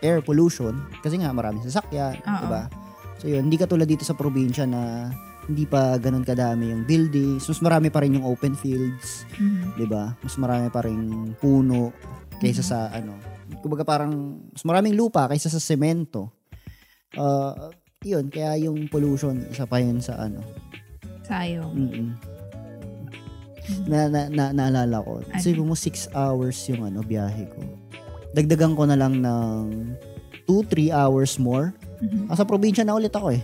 [0.00, 0.76] air pollution.
[1.00, 2.68] Kasi nga maraming sasakyan, di ba?
[3.16, 5.08] So yun, hindi katulad dito sa probinsya na
[5.46, 7.48] hindi pa ganun kadami yung buildings.
[7.48, 9.76] Mas marami pa rin yung open fields, Mhm.
[9.76, 10.12] 'di ba?
[10.18, 11.00] Mas marami pa rin
[11.36, 11.90] puno
[12.36, 13.16] kaysa sa ano.
[13.58, 16.30] Kumbaga parang mas maraming lupa kaysa sa semento.
[17.18, 17.74] Uh,
[18.06, 20.40] yun, kaya yung pollution isa pa yun sa ano.
[21.26, 21.72] Sayong.
[21.74, 22.08] Mm-mm.
[23.86, 25.22] Na, na, na, naalala ko.
[25.22, 25.42] Ano?
[25.42, 27.60] Sabi mo, six hours yung ano, biyahe ko.
[28.34, 29.94] Dagdagan ko na lang ng
[30.48, 31.70] 2-3 hours more.
[32.02, 32.32] Mhm.
[32.32, 33.42] Ah, sa probinsya na ulit ako eh.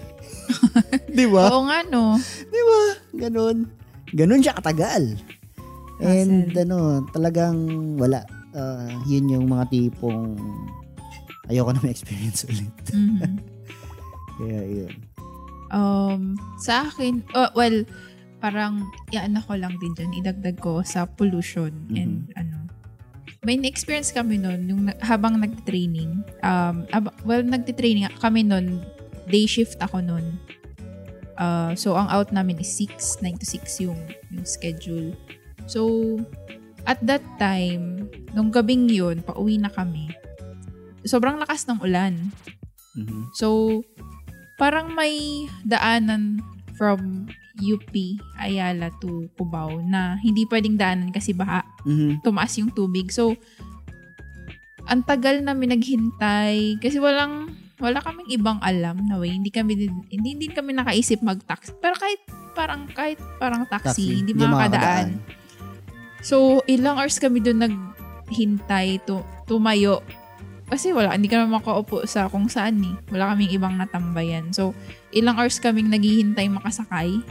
[1.16, 1.52] Di ba?
[1.52, 2.18] Oo nga, no?
[2.50, 2.82] Di ba?
[3.28, 3.70] Ganun.
[4.10, 5.20] Ganun siya katagal.
[6.02, 7.56] And ano, talagang
[7.96, 8.24] wala.
[8.56, 10.32] Ah, yun yung mga tipong
[11.52, 12.72] ayoko na ma-experience ulit.
[12.88, 13.36] Mhm.
[14.40, 14.92] Kaya yun.
[15.68, 17.84] Um, sa akin, oh, well,
[18.40, 22.64] parang, yan ako lang din dyan, idagdag ko sa pollution and ano.
[23.44, 28.80] May na-experience kami nun, yung na- habang nag-training, um, ab- well, nag-training kami nun,
[29.28, 30.40] day shift ako nun.
[31.36, 34.00] Uh, so, ang out namin is 6, 9 to 6 yung,
[34.32, 35.12] yung schedule.
[35.68, 36.16] So,
[36.86, 40.14] at that time, nung gabing yun, pauwi na kami.
[41.02, 42.14] Sobrang lakas ng ulan.
[42.94, 43.34] Mhm.
[43.34, 43.82] So,
[44.56, 46.40] parang may daanan
[46.78, 47.26] from
[47.58, 47.92] UP,
[48.38, 51.66] Ayala to Cubao na hindi pwedeng daanan kasi baha.
[51.84, 52.22] Mhm.
[52.22, 53.10] Tumaas yung tubig.
[53.10, 53.34] So,
[54.86, 59.34] ang tagal namin naghintay kasi walang wala kaming ibang alam na way.
[59.34, 59.76] Hindi kami
[60.08, 61.76] hindi din kami nakaisip mag-taxi.
[61.82, 62.22] Pero kahit
[62.56, 65.20] parang kahit parang taxi, hindi makakadaan.
[66.22, 70.00] So, ilang hours kami doon naghintay, to, tumayo.
[70.66, 72.94] Kasi wala, hindi kami makaupo sa kung saan eh.
[73.14, 74.50] Wala kaming ibang natambayan.
[74.50, 74.74] So,
[75.14, 77.22] ilang hours kaming naghihintay makasakay,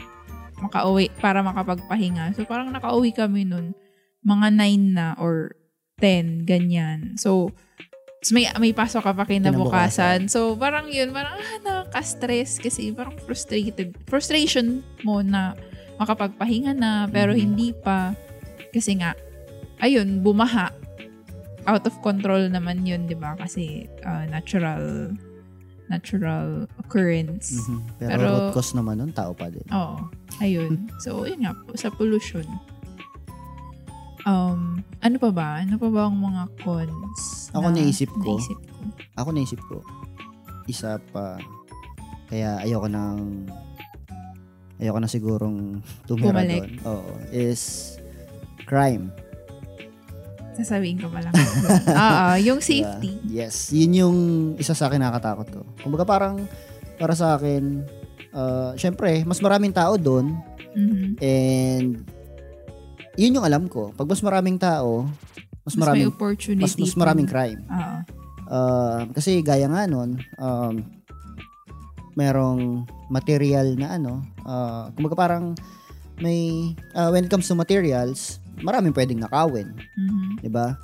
[0.64, 2.32] makauwi, para makapagpahinga.
[2.32, 3.76] So, parang nakauwi kami nun,
[4.24, 5.52] mga 9 na or
[6.00, 7.20] 10, ganyan.
[7.20, 7.52] So,
[8.32, 10.26] may, may pasok ka pa kinabukasan.
[10.32, 13.94] So, parang yun, parang ah, nakaka-stress kasi parang frustrated.
[14.08, 15.52] Frustration mo na
[16.00, 17.38] makapagpahinga na, pero Mhm.
[17.38, 18.16] hindi pa.
[18.76, 19.16] Kasi nga,
[19.80, 20.68] ayun, bumaha.
[21.64, 23.32] Out of control naman yun, di ba?
[23.34, 25.10] Kasi uh, natural
[25.86, 27.56] natural occurrence.
[27.62, 27.78] Mhm.
[27.96, 29.64] Pero, Pero- root cause naman nun, tao pa din.
[29.70, 29.96] Oo.
[30.42, 30.90] Ayun.
[31.00, 32.44] So, yun nga po, sa pollution.
[34.26, 35.62] Um, ano pa ba?
[35.62, 37.48] Ano pa ba ang mga cons?
[37.54, 38.34] Ako na naisip ko.
[38.34, 38.74] Naisip ko.
[39.14, 39.76] Ako naisip ko,
[40.66, 41.38] isa pa,
[42.26, 43.46] kaya ayoko nang,
[44.82, 45.78] ayoko na sigurong
[46.10, 46.70] tumira doon.
[46.82, 47.95] Oo, is
[48.64, 49.12] crime.
[50.56, 51.36] Sasabihin ko pa lang.
[52.00, 52.96] Oo, yung Diba?
[52.96, 53.20] safety.
[53.28, 54.16] Yes, yun yung
[54.56, 55.60] isa sa akin nakakatakot ko.
[55.84, 56.48] Kumbaga parang,
[56.96, 57.84] para sa akin,
[58.32, 60.32] uh, syempre, mas maraming tao doon,
[60.72, 61.20] Mhm.
[61.20, 61.92] and
[63.16, 63.92] yun yung alam ko.
[63.92, 65.04] Pag mas maraming tao,
[65.60, 66.60] mas, Mas maraming, opportunity.
[66.60, 67.60] mas, mas maraming crime.
[67.68, 67.96] Oo.
[68.46, 70.78] Uh, kasi gaya nga nun, um,
[72.14, 75.44] merong material na ano, uh, kumbaga parang
[76.16, 80.40] may, uh, when it comes to materials, maraming pwedeng nakawin, Mhm.
[80.40, 80.76] 'di ba?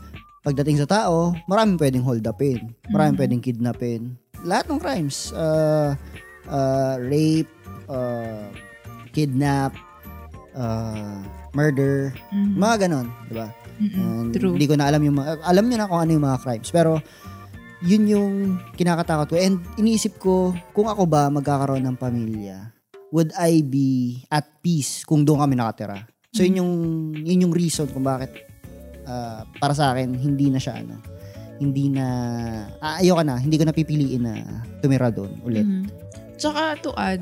[0.42, 3.20] Pagdating sa tao, maraming pwedeng hold upin, maraming Mhm.
[3.22, 4.00] pwedeng kidnapin.
[4.42, 5.94] Lahat ng crimes, uh,
[6.50, 7.46] uh, rape,
[7.86, 8.50] uh,
[9.14, 9.70] kidnap,
[10.58, 11.22] uh,
[11.54, 12.58] murder, Mhm.
[12.58, 13.48] mga ganon, 'di ba?
[13.78, 13.98] Mhm.
[13.98, 14.52] And True.
[14.58, 16.70] Hindi ko na alam yung mga, alam niyo na kung ano yung mga crimes.
[16.70, 16.98] Pero,
[17.82, 18.32] yun yung
[18.74, 19.36] kinakatakot ko.
[19.38, 22.70] And iniisip ko, kung ako ba magkakaroon ng pamilya,
[23.10, 26.06] would I be at peace kung doon kami nakatira?
[26.32, 26.72] So, yun yung,
[27.28, 28.48] yun yung reason kung bakit
[29.04, 30.96] ah, para sa akin, hindi na siya ano,
[31.60, 32.06] hindi na,
[32.80, 34.34] ah, ayoko na, hindi ko na pipiliin na
[34.80, 35.68] tumira doon ulit.
[35.68, 35.92] Mhm.
[36.40, 37.20] Tsaka to add,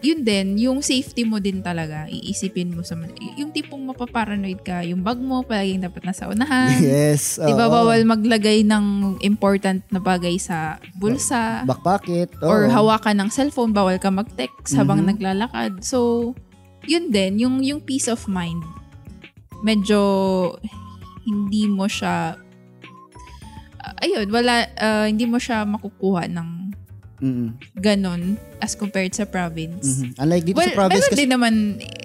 [0.00, 2.96] yun din, yung safety mo din talaga, iisipin mo sa,
[3.36, 6.80] yung tipong mapaparanoid ka, yung bag mo, palaging dapat nasa unahan.
[6.80, 7.36] Yes.
[7.36, 11.68] Di ba bawal maglagay ng important na bagay sa bulsa?
[11.68, 12.32] Back pocket.
[12.40, 12.72] or oo.
[12.72, 15.08] hawakan ng cellphone, bawal ka mag-text habang Mhm.
[15.12, 15.84] naglalakad.
[15.84, 16.32] So,
[16.84, 18.62] yun din, yung, yung peace of mind,
[19.60, 20.00] medyo
[21.22, 22.36] hindi mo siya,
[23.78, 26.48] ah, ayun, wala, ah, hindi mo siya makukuha ng
[27.20, 27.52] Mm-mm.
[27.76, 30.00] ganon as compared sa province.
[30.00, 30.16] Mhm.
[30.16, 31.54] Unlike dito Well, sa province meron kasi, din naman,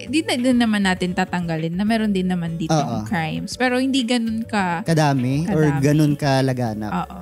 [0.06, 3.08] di na din naman natin tatanggalin na meron din naman dito Oo.
[3.08, 3.56] crimes.
[3.56, 5.80] Pero hindi ganun ka, kadami, or Kadami.
[5.80, 6.92] ganun kalaganap.
[6.92, 7.22] oo.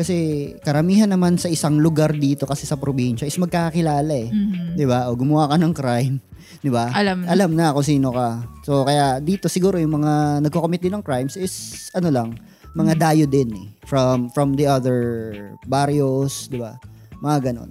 [0.00, 0.16] Kasi
[0.64, 4.32] karamihan naman sa isang lugar dito kasi sa probinsya is magkakilala eh.
[4.32, 4.80] Mhm.
[4.80, 5.12] 'Di ba?
[5.12, 6.16] O gumawa ka ng crime,
[6.64, 6.88] 'di ba?
[6.96, 7.28] Alam.
[7.28, 8.40] Alam na kung sino ka.
[8.64, 11.52] So kaya dito siguro yung mga nagko-commit din ng crimes is
[11.92, 12.28] ano lang,
[12.72, 13.00] mga Mm.
[13.04, 15.36] dayo din eh from from the other
[15.66, 16.80] barrios, 'di ba?
[17.20, 17.68] Mga ganon.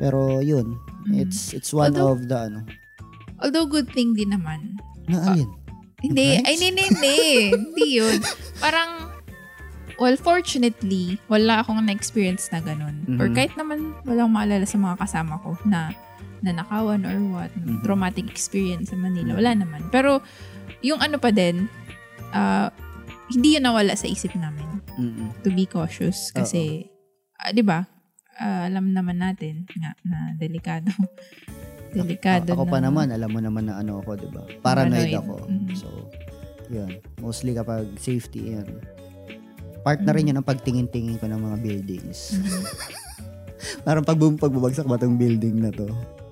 [0.00, 0.72] Pero yun,
[1.04, 1.20] Mm.
[1.20, 2.64] it's it's one Although- of the ano.
[3.36, 5.44] Although good thing din naman, Na alin?
[5.96, 6.44] Hindi, Right?
[6.44, 7.16] ay, hindi, hindi.
[7.52, 8.20] hindi yun.
[8.56, 9.15] Parang,
[9.96, 13.04] well, fortunately, wala akong na-experience na ganun.
[13.06, 13.16] Mhm.
[13.16, 15.92] Or kahit naman walang maalala sa mga kasama ko na
[16.38, 17.80] nanakawan or what, Mhm.
[17.80, 19.34] traumatic experience sa Manila.
[19.34, 19.88] Wala naman.
[19.88, 20.20] Pero,
[20.80, 21.64] yung ano pa din,
[22.30, 22.68] ah,
[23.26, 25.32] hindi yun nawala sa isip namin Mm-mm.
[25.40, 26.86] to be cautious kasi,
[27.36, 27.88] ah, di ba,
[28.36, 30.92] ah, alam naman natin nga na delikado.
[31.96, 34.44] delikado A- ako pa na- naman, alam mo naman na ano ako, di ba?
[34.60, 35.14] Paranoid Paranoid.
[35.16, 35.34] ako.
[35.48, 35.74] Mhm.
[35.74, 35.88] So,
[36.68, 36.90] yun.
[37.18, 38.68] Mostly kapag safety, yan.
[39.86, 42.34] Part na rin yun ng pagtingin-tingin ko ng mga buildings.
[42.34, 42.62] Mhm.
[43.86, 45.86] Parang pag pagbabagsak ba tong building na to?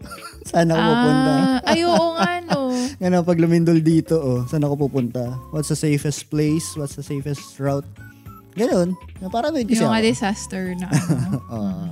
[0.51, 1.31] Saan ako pupunta?
[1.31, 2.59] Ah, ay, oo nga, no.
[3.05, 5.39] Ano, pag lumindol dito, oh, saan ako pupunta?
[5.51, 6.75] What's the safest place?
[6.75, 7.87] What's the safest route?
[8.55, 8.99] Ganun.
[9.19, 9.95] Na paranoid kasi Yung ako.
[9.95, 11.39] mga disaster na ano.
[11.49, 11.87] Oo.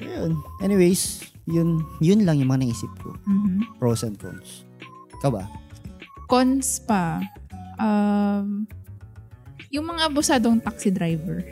[0.00, 0.32] Ayun.
[0.58, 3.14] Anyways, yun, yun lang yung mga naisip ko.
[3.22, 3.78] Mhm.
[3.78, 4.66] Pros and cons.
[5.18, 5.44] Ikaw ba?
[6.26, 7.22] Cons pa,
[7.78, 8.66] um,
[9.68, 11.44] yung mga abusadong taxi driver.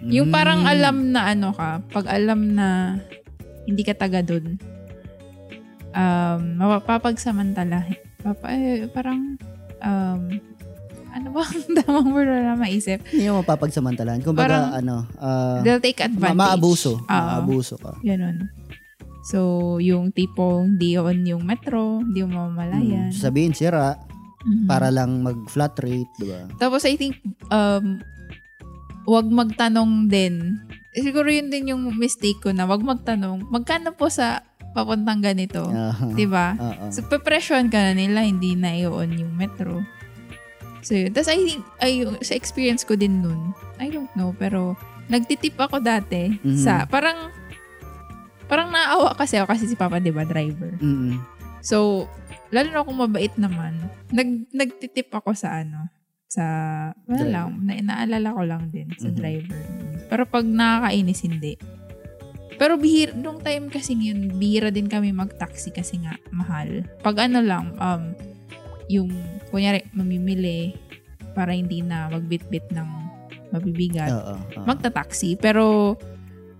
[0.00, 0.70] Yung parang Mm.
[0.70, 2.98] alam na ano ka, pag alam na
[3.64, 4.54] hindi ka taga doon,
[5.90, 7.84] um, mapapagsamantala.
[8.18, 9.34] Papa, eh, parang,
[9.80, 10.20] um,
[11.08, 13.02] ano ba ang damang word na maisip?
[13.08, 14.22] Hindi mo mapapagsamantalahan.
[14.22, 16.38] Kung baga, ano, ah, They'll take ma- advantage.
[16.38, 16.92] maabuso.
[16.94, 17.08] Oo.
[17.08, 17.98] Maabuso ka.
[18.00, 18.46] Ganun.
[19.24, 19.38] So,
[19.76, 23.10] yung tipong di on yung metro, di mo mamalayan.
[23.10, 23.14] Mm.
[23.14, 23.98] Sabihin, sira,
[24.40, 24.66] Mhm.
[24.66, 26.46] para lang mag-flat rate, di ba?
[26.56, 27.18] Tapos I think,
[27.48, 27.98] um,
[29.04, 30.60] wag magtanong din.
[30.92, 35.64] Eh, Siguro yun din yung mistake ko na wag magtanong, magkano po sa papuntang ganito?
[35.66, 36.54] Ah, 'Di ba?
[36.54, 36.86] oo.
[36.90, 39.80] So, pepresyon ka na nila, hindi na i-on yung metro.
[40.80, 41.10] So, yun.
[41.10, 44.78] Tapos, I think, ay, yung- sa experience ko din nun, I don't know, pero,
[45.08, 46.54] nagtitip ako dati Mhm.
[46.54, 47.32] sa, parang,
[48.44, 50.76] parang naawa kasi ako kasi si Papa, di ba, driver.
[50.78, 51.16] Mm-mm.
[51.60, 52.06] So,
[52.50, 53.76] lalo na kung mabait naman,
[54.10, 55.88] nag, nagtitip ako sa ano,
[56.28, 56.44] sa,
[57.08, 57.32] wala Driver.
[57.32, 59.16] lang, na, naalala ko lang din sa Mhm.
[59.16, 59.62] driver.
[60.08, 61.54] Pero pag nakakainis, hindi.
[62.58, 66.82] Pero bihir, nung time kasi yun, bihira din kami mag-taxi kasi nga mahal.
[67.00, 68.12] Pag ano lang, um,
[68.88, 69.08] yung,
[69.48, 70.74] kunyari, mamimili
[71.32, 72.88] para hindi na magbit-bit ng
[73.52, 74.34] mabibigat, Oo.
[74.58, 74.64] oo.
[74.66, 75.38] magta-taxi.
[75.38, 75.94] Pero,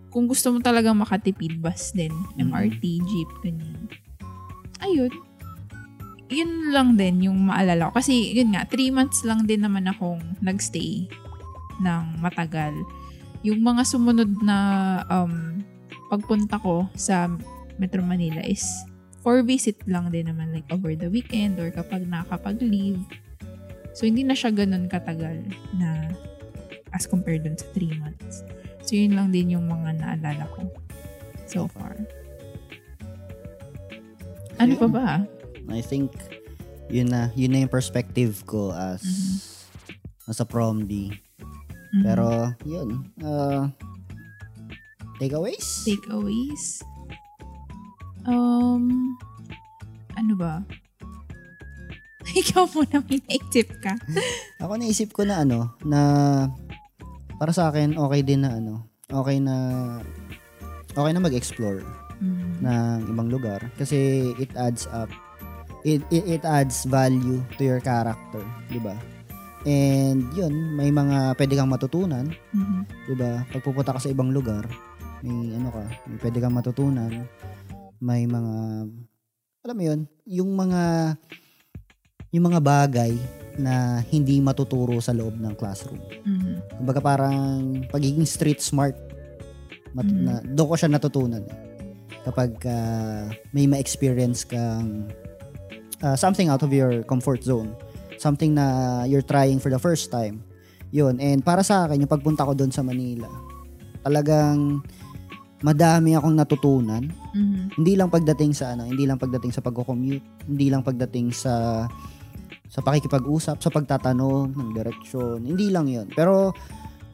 [0.09, 2.47] kung gusto mo talaga makatipid, bus din, Mhm.
[2.49, 3.77] MRT, jeep, ganyan.
[4.83, 5.13] Ayun.
[6.29, 7.99] Yun lang din yung maalala ko.
[7.99, 11.09] Kasi, yun nga, three months lang din naman akong nagstay
[11.81, 12.75] ng matagal.
[13.47, 14.57] Yung mga sumunod na
[15.09, 15.63] um,
[16.13, 17.31] pagpunta ko sa
[17.79, 18.67] Metro Manila is
[19.23, 23.01] for visit lang din naman like over the weekend or kapag nakakapag-leave.
[23.95, 25.43] So, hindi na siya ganun katagal
[25.75, 26.13] na
[26.93, 28.47] as compared dun sa 3 months.
[28.85, 30.71] So, yun lang din yung mga naalala ko
[31.49, 31.97] so far.
[34.59, 35.07] Ano pa ba?
[35.69, 36.11] I think,
[36.89, 39.37] yun na, yun na yung perspective ko as, Mhm.
[40.27, 41.13] as a prom D.
[41.95, 42.03] Mhm.
[42.03, 42.27] Pero,
[42.65, 42.89] yun.
[43.21, 43.71] Uh,
[45.19, 45.87] takeaways?
[45.87, 46.83] Takeaways?
[48.29, 49.17] Um,
[50.13, 50.61] ano ba?
[52.41, 53.97] Ikaw muna may naisip ka.
[54.63, 56.01] Ako naisip ko na ano, na
[57.39, 59.57] para sa akin, okay din na ano, okay na,
[60.93, 61.81] okay na mag-explore.
[62.61, 63.97] Ng ibang lugar kasi
[64.37, 65.09] it adds up
[65.83, 68.99] it, it, it adds value to your character, 'di ba?
[69.63, 72.81] And yun, may mga pwede kang matutunan, Mhm.
[73.05, 73.43] 'di ba?
[73.45, 74.67] Pag pupunta ka sa ibang lugar,
[75.21, 77.13] may ano ka, may pwede kang matutunan.
[77.99, 78.55] May mga
[79.61, 81.15] alam mo 'yun, yung mga
[82.31, 83.13] yung mga bagay
[83.57, 85.99] na hindi matuturo sa loob ng classroom.
[86.23, 86.79] Mhm.
[86.79, 87.39] Kumbaga parang
[87.89, 88.95] pagiging street smart.
[89.91, 90.23] Mat- Mm.
[90.23, 91.43] na, doon ko siya natutunan.
[91.43, 91.57] eh.
[92.29, 95.09] Kapag ah, may ma-experience kang
[96.05, 97.73] ah, something out of your comfort zone.
[98.21, 100.45] Something na you're trying for the first time.
[100.93, 101.17] Yun.
[101.21, 103.29] And para sa akin, yung pagpunta ko doon sa Manila,
[104.03, 104.83] talagang
[105.63, 107.05] madami akong natutunan.
[107.35, 107.83] Mhm.
[107.83, 111.87] Hindi lang pagdating sa ano, hindi lang pagdating sa pagko-commute, hindi lang pagdating sa
[112.69, 115.43] sa pakikipag-usap, sa pagtatanong ng direksyon.
[115.43, 116.07] Hindi lang 'yon.
[116.15, 116.53] Pero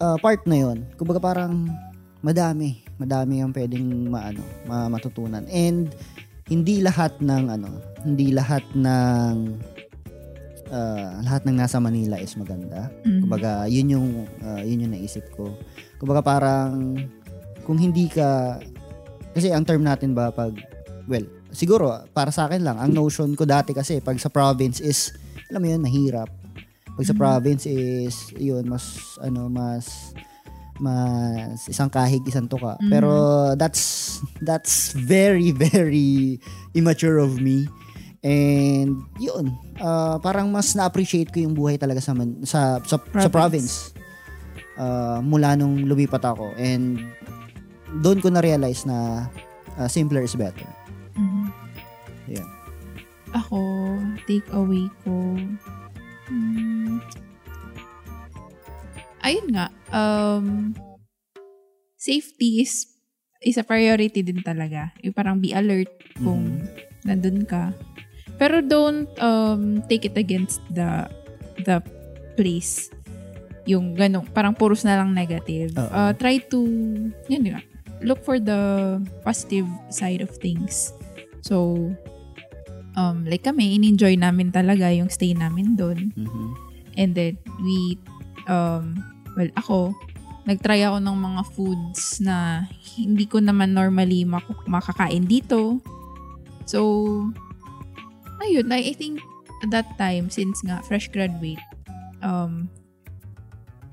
[0.02, 0.84] uh, part na 'yon.
[0.98, 1.72] Kumbaga parang
[2.20, 5.44] madami, madami ang pwedeng maano, ma- matutunan.
[5.50, 5.90] And
[6.46, 7.70] hindi lahat ng ano,
[8.04, 9.34] hindi lahat ng
[10.68, 12.92] uh, lahat ng nasa Manila is maganda.
[13.04, 13.20] Mhm.
[13.24, 14.08] Kumbaga, yun yung
[14.42, 15.56] uh, yun yung naisip ko.
[15.96, 16.98] Kumbaga parang
[17.64, 18.60] kung hindi ka
[19.32, 20.52] kasi ang term natin ba pag
[21.08, 25.10] well, siguro para sa akin lang ang notion ko dati kasi pag sa province is
[25.48, 26.28] alam mo yun, mahirap.
[26.94, 27.20] Pag sa Mhm.
[27.20, 28.84] province is yun mas
[29.18, 30.12] ano mas
[30.78, 32.74] mas isang kahig isang tuka.
[32.82, 32.90] Mhm.
[32.90, 33.12] Pero
[33.54, 36.38] that's that's very very
[36.74, 37.66] immature of me.
[38.24, 43.22] And yun, ah, parang mas na-appreciate ko yung buhay talaga sa man- sa sa province,
[43.22, 43.74] sa province.
[44.74, 46.98] Ah, mula nung lumipat ako and
[48.02, 49.28] doon ko na-realize na
[49.76, 50.66] ah, simpler is better.
[51.14, 51.46] Mhm.
[52.32, 52.48] Yan.
[53.34, 53.58] Ako,
[54.24, 55.36] take away ko.
[56.30, 57.02] Hmm.
[59.24, 60.76] Ayun nga, um,
[61.96, 62.92] safety is
[63.40, 64.92] is a priority din talaga.
[65.00, 65.88] Yung parang be alert
[66.20, 66.60] kung
[67.08, 67.72] nandun ka.
[68.36, 71.08] Pero don't um, take it against the
[71.64, 71.80] the
[72.36, 72.92] place.
[73.64, 75.72] Yung ganong, parang puros na lang negative.
[75.80, 75.88] Oo.
[75.88, 76.60] Uh, try to,
[77.32, 77.64] yun nga,
[78.04, 80.92] look for the positive side of things.
[81.40, 81.88] So,
[82.92, 86.12] um, like kami, in-enjoy namin talaga yung stay namin doon.
[86.12, 86.48] Mhm.
[87.00, 87.96] And then, we,
[88.44, 89.00] um,
[89.34, 89.94] well, ako,
[90.44, 95.80] nag-try ako ng mga foods na hindi ko naman normally mak- makakain dito.
[96.68, 96.80] So,
[98.44, 99.20] ayun, I, I think
[99.64, 101.62] at that time, since nga fresh graduate,
[102.20, 102.68] um,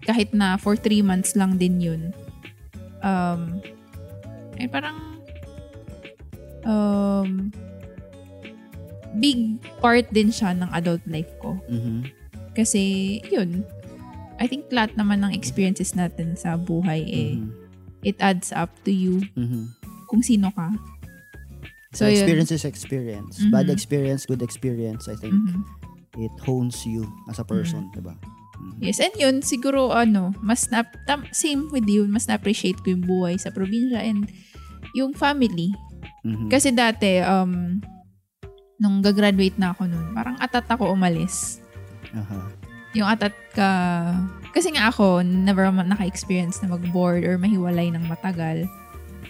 [0.03, 2.01] kahit na for three months lang din yun,
[2.99, 3.63] um,
[4.59, 4.97] ay parang,
[6.67, 7.49] um,
[9.19, 11.59] big part din siya ng adult life ko.
[11.67, 12.07] Mhm.
[12.51, 13.63] Kasi, yun,
[14.41, 17.49] I think lahat naman ng experiences natin sa buhay, eh, Mhm.
[18.01, 19.69] it adds up to you Mhm.
[20.09, 20.73] kung sino ka.
[21.93, 22.17] So, So, yun.
[22.17, 23.37] experience is experience.
[23.37, 23.53] Mhm.
[23.53, 25.05] Bad experience, good experience.
[25.05, 25.61] I think Mhm.
[26.17, 28.01] it hones you as a person, Mm-hmm.
[28.01, 28.15] diba?
[28.81, 33.05] Yes, and yun, siguro, ano, mas na, tam, same with you, mas na-appreciate ko yung
[33.05, 34.29] buhay sa probinsya and
[34.97, 35.73] yung family.
[36.25, 36.49] Mhm.
[36.49, 37.81] Kasi dati, um,
[38.77, 41.61] nung gagraduate na ako nun, parang atat ako umalis.
[42.13, 42.60] Aha.
[42.91, 43.69] Yung atat ka,
[44.51, 48.67] kasi nga ako, never naka-experience na mag-board or mahiwalay ng matagal.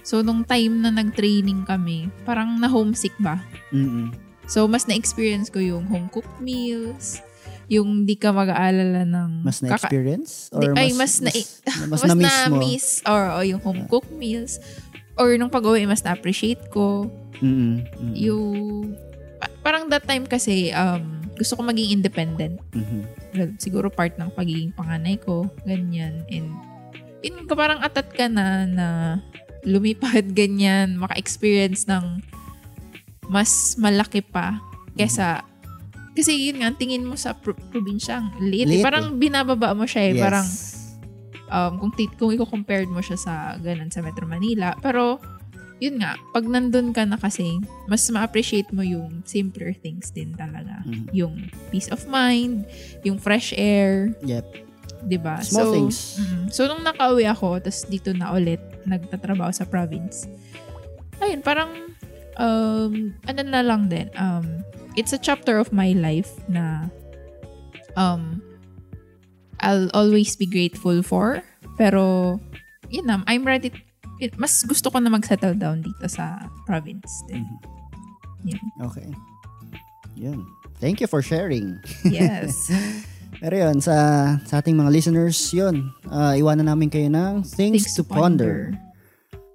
[0.01, 3.37] So, nung time na nag-training kami, parang na-homesick ba?
[3.69, 4.17] Mhm.
[4.49, 7.21] So, mas na-experience ko yung home-cooked meals,
[7.69, 9.45] yung di ka mag-aalala ng...
[9.45, 10.49] Mas kaka- na-experience?
[10.49, 11.33] Di- Or ay, mas, mas na-
[11.87, 12.57] mas, mas na-miss mo?
[12.57, 14.57] na-miss, or, or yung home-cooked meals,
[15.15, 17.05] or nung pag-uwi, mas na-appreciate ko.
[17.37, 17.85] Mhm.
[18.17, 18.49] Yung...
[19.37, 22.61] pa- parang that time kasi, um, gusto ko maging independent.
[22.71, 23.01] Mhm.
[23.33, 26.21] Well, siguro part ng pagiging panganay ko, ganyan.
[26.29, 26.53] And,
[27.21, 28.87] yun ka parang atat ka na, na
[29.65, 32.21] lumipad, ganyan, maka-experience ng
[33.25, 34.61] mas malaki pa
[34.93, 35.41] kesa
[36.11, 38.67] kasi yun nga, tingin mo sa pro- probinsya, ang liit.
[38.67, 38.71] eh.
[38.77, 40.13] Liit Parang binababa mo siya eh.
[40.13, 40.19] Yes.
[40.19, 40.47] Parang
[41.47, 44.75] um, kung, tit- kung i-compared mo siya sa ganun sa Metro Manila.
[44.83, 45.23] Pero,
[45.81, 47.57] yun nga, pag nandun ka na kasi,
[47.89, 50.85] mas ma-appreciate mo yung simpler things din talaga.
[50.85, 51.09] Mhm.
[51.11, 51.33] Yung
[51.73, 52.69] peace of mind,
[53.01, 54.45] yung fresh air, Yep.
[55.09, 55.41] 'di ba?
[55.41, 55.97] Small so, things.
[56.21, 60.29] mm, so nung nakauwi ako, tapos dito na ulit nagtatrabaho sa province.
[61.17, 61.73] Ayun, parang
[62.37, 64.05] um ano na lang din.
[64.13, 64.61] Um
[64.93, 66.85] it's a chapter of my life na
[67.97, 68.45] um
[69.61, 71.41] I'll always be grateful for.
[71.81, 72.37] Pero
[72.93, 73.73] yun na, I'm ready
[74.37, 77.41] mas gusto ko na mag-settle down dito sa province din.
[77.41, 77.57] Mhm.
[78.41, 78.65] Yun.
[78.89, 79.09] Okay.
[80.17, 80.39] Yun.
[80.81, 81.77] Thank you for sharing.
[82.05, 82.53] Yes.
[83.41, 83.95] Pero yun, sa,
[84.45, 85.89] sa ating mga listeners, yun.
[86.09, 88.69] ah, iwanan namin kayo ng things, to ponder.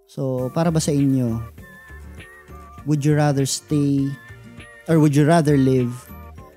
[0.07, 1.39] So, para ba sa inyo,
[2.87, 4.07] would you rather stay
[4.87, 5.91] or would you rather live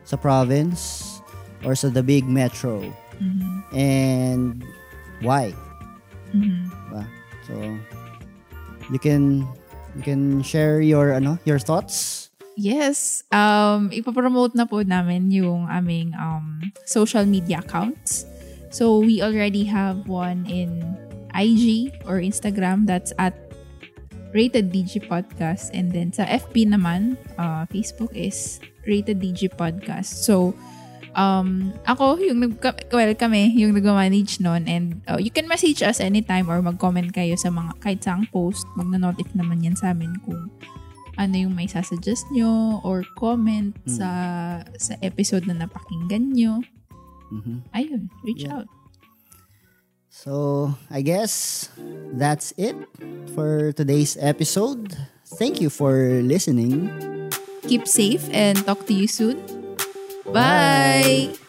[0.05, 1.17] sa province
[1.65, 2.81] or sa the big metro?
[3.17, 3.49] Mhm.
[3.73, 4.45] And
[5.21, 5.53] why?
[6.33, 6.69] Mhm.
[6.89, 7.03] Diba?
[7.45, 7.53] So,
[8.91, 9.47] you can
[9.95, 12.29] you can share your ano, your thoughts.
[12.59, 13.23] Yes.
[13.31, 18.27] Um, ipapromote na po namin yung aming um, social media accounts.
[18.69, 20.83] So, we already have one in
[21.31, 22.83] IG or Instagram.
[22.83, 23.33] That's at
[24.35, 25.71] Rated DG Podcast.
[25.73, 30.21] And then sa FB naman, uh, Facebook is Rated DG Podcast.
[30.21, 30.53] So,
[31.13, 32.53] um, ako, yung nag
[32.89, 34.65] well, kami, yung nag-manage nun.
[34.65, 38.65] And uh, you can message us anytime or mag-comment kayo sa mga, kahit saang post.
[38.75, 40.49] Magna-notif naman yan sa amin kung
[41.19, 43.91] ano yung may sasuggest nyo or comment Mm.
[43.91, 44.09] sa
[44.79, 46.63] sa episode na napakinggan nyo.
[47.29, 47.67] Mhm.
[47.75, 48.63] Ayun, reach Yeah.
[48.63, 48.67] out.
[50.09, 51.67] So, I guess
[52.15, 52.75] that's it
[53.35, 54.95] for today's episode.
[55.37, 56.89] Thank you for listening.
[57.67, 59.37] Keep safe and talk to you soon.
[60.33, 61.33] Bye.
[61.33, 61.48] Bye.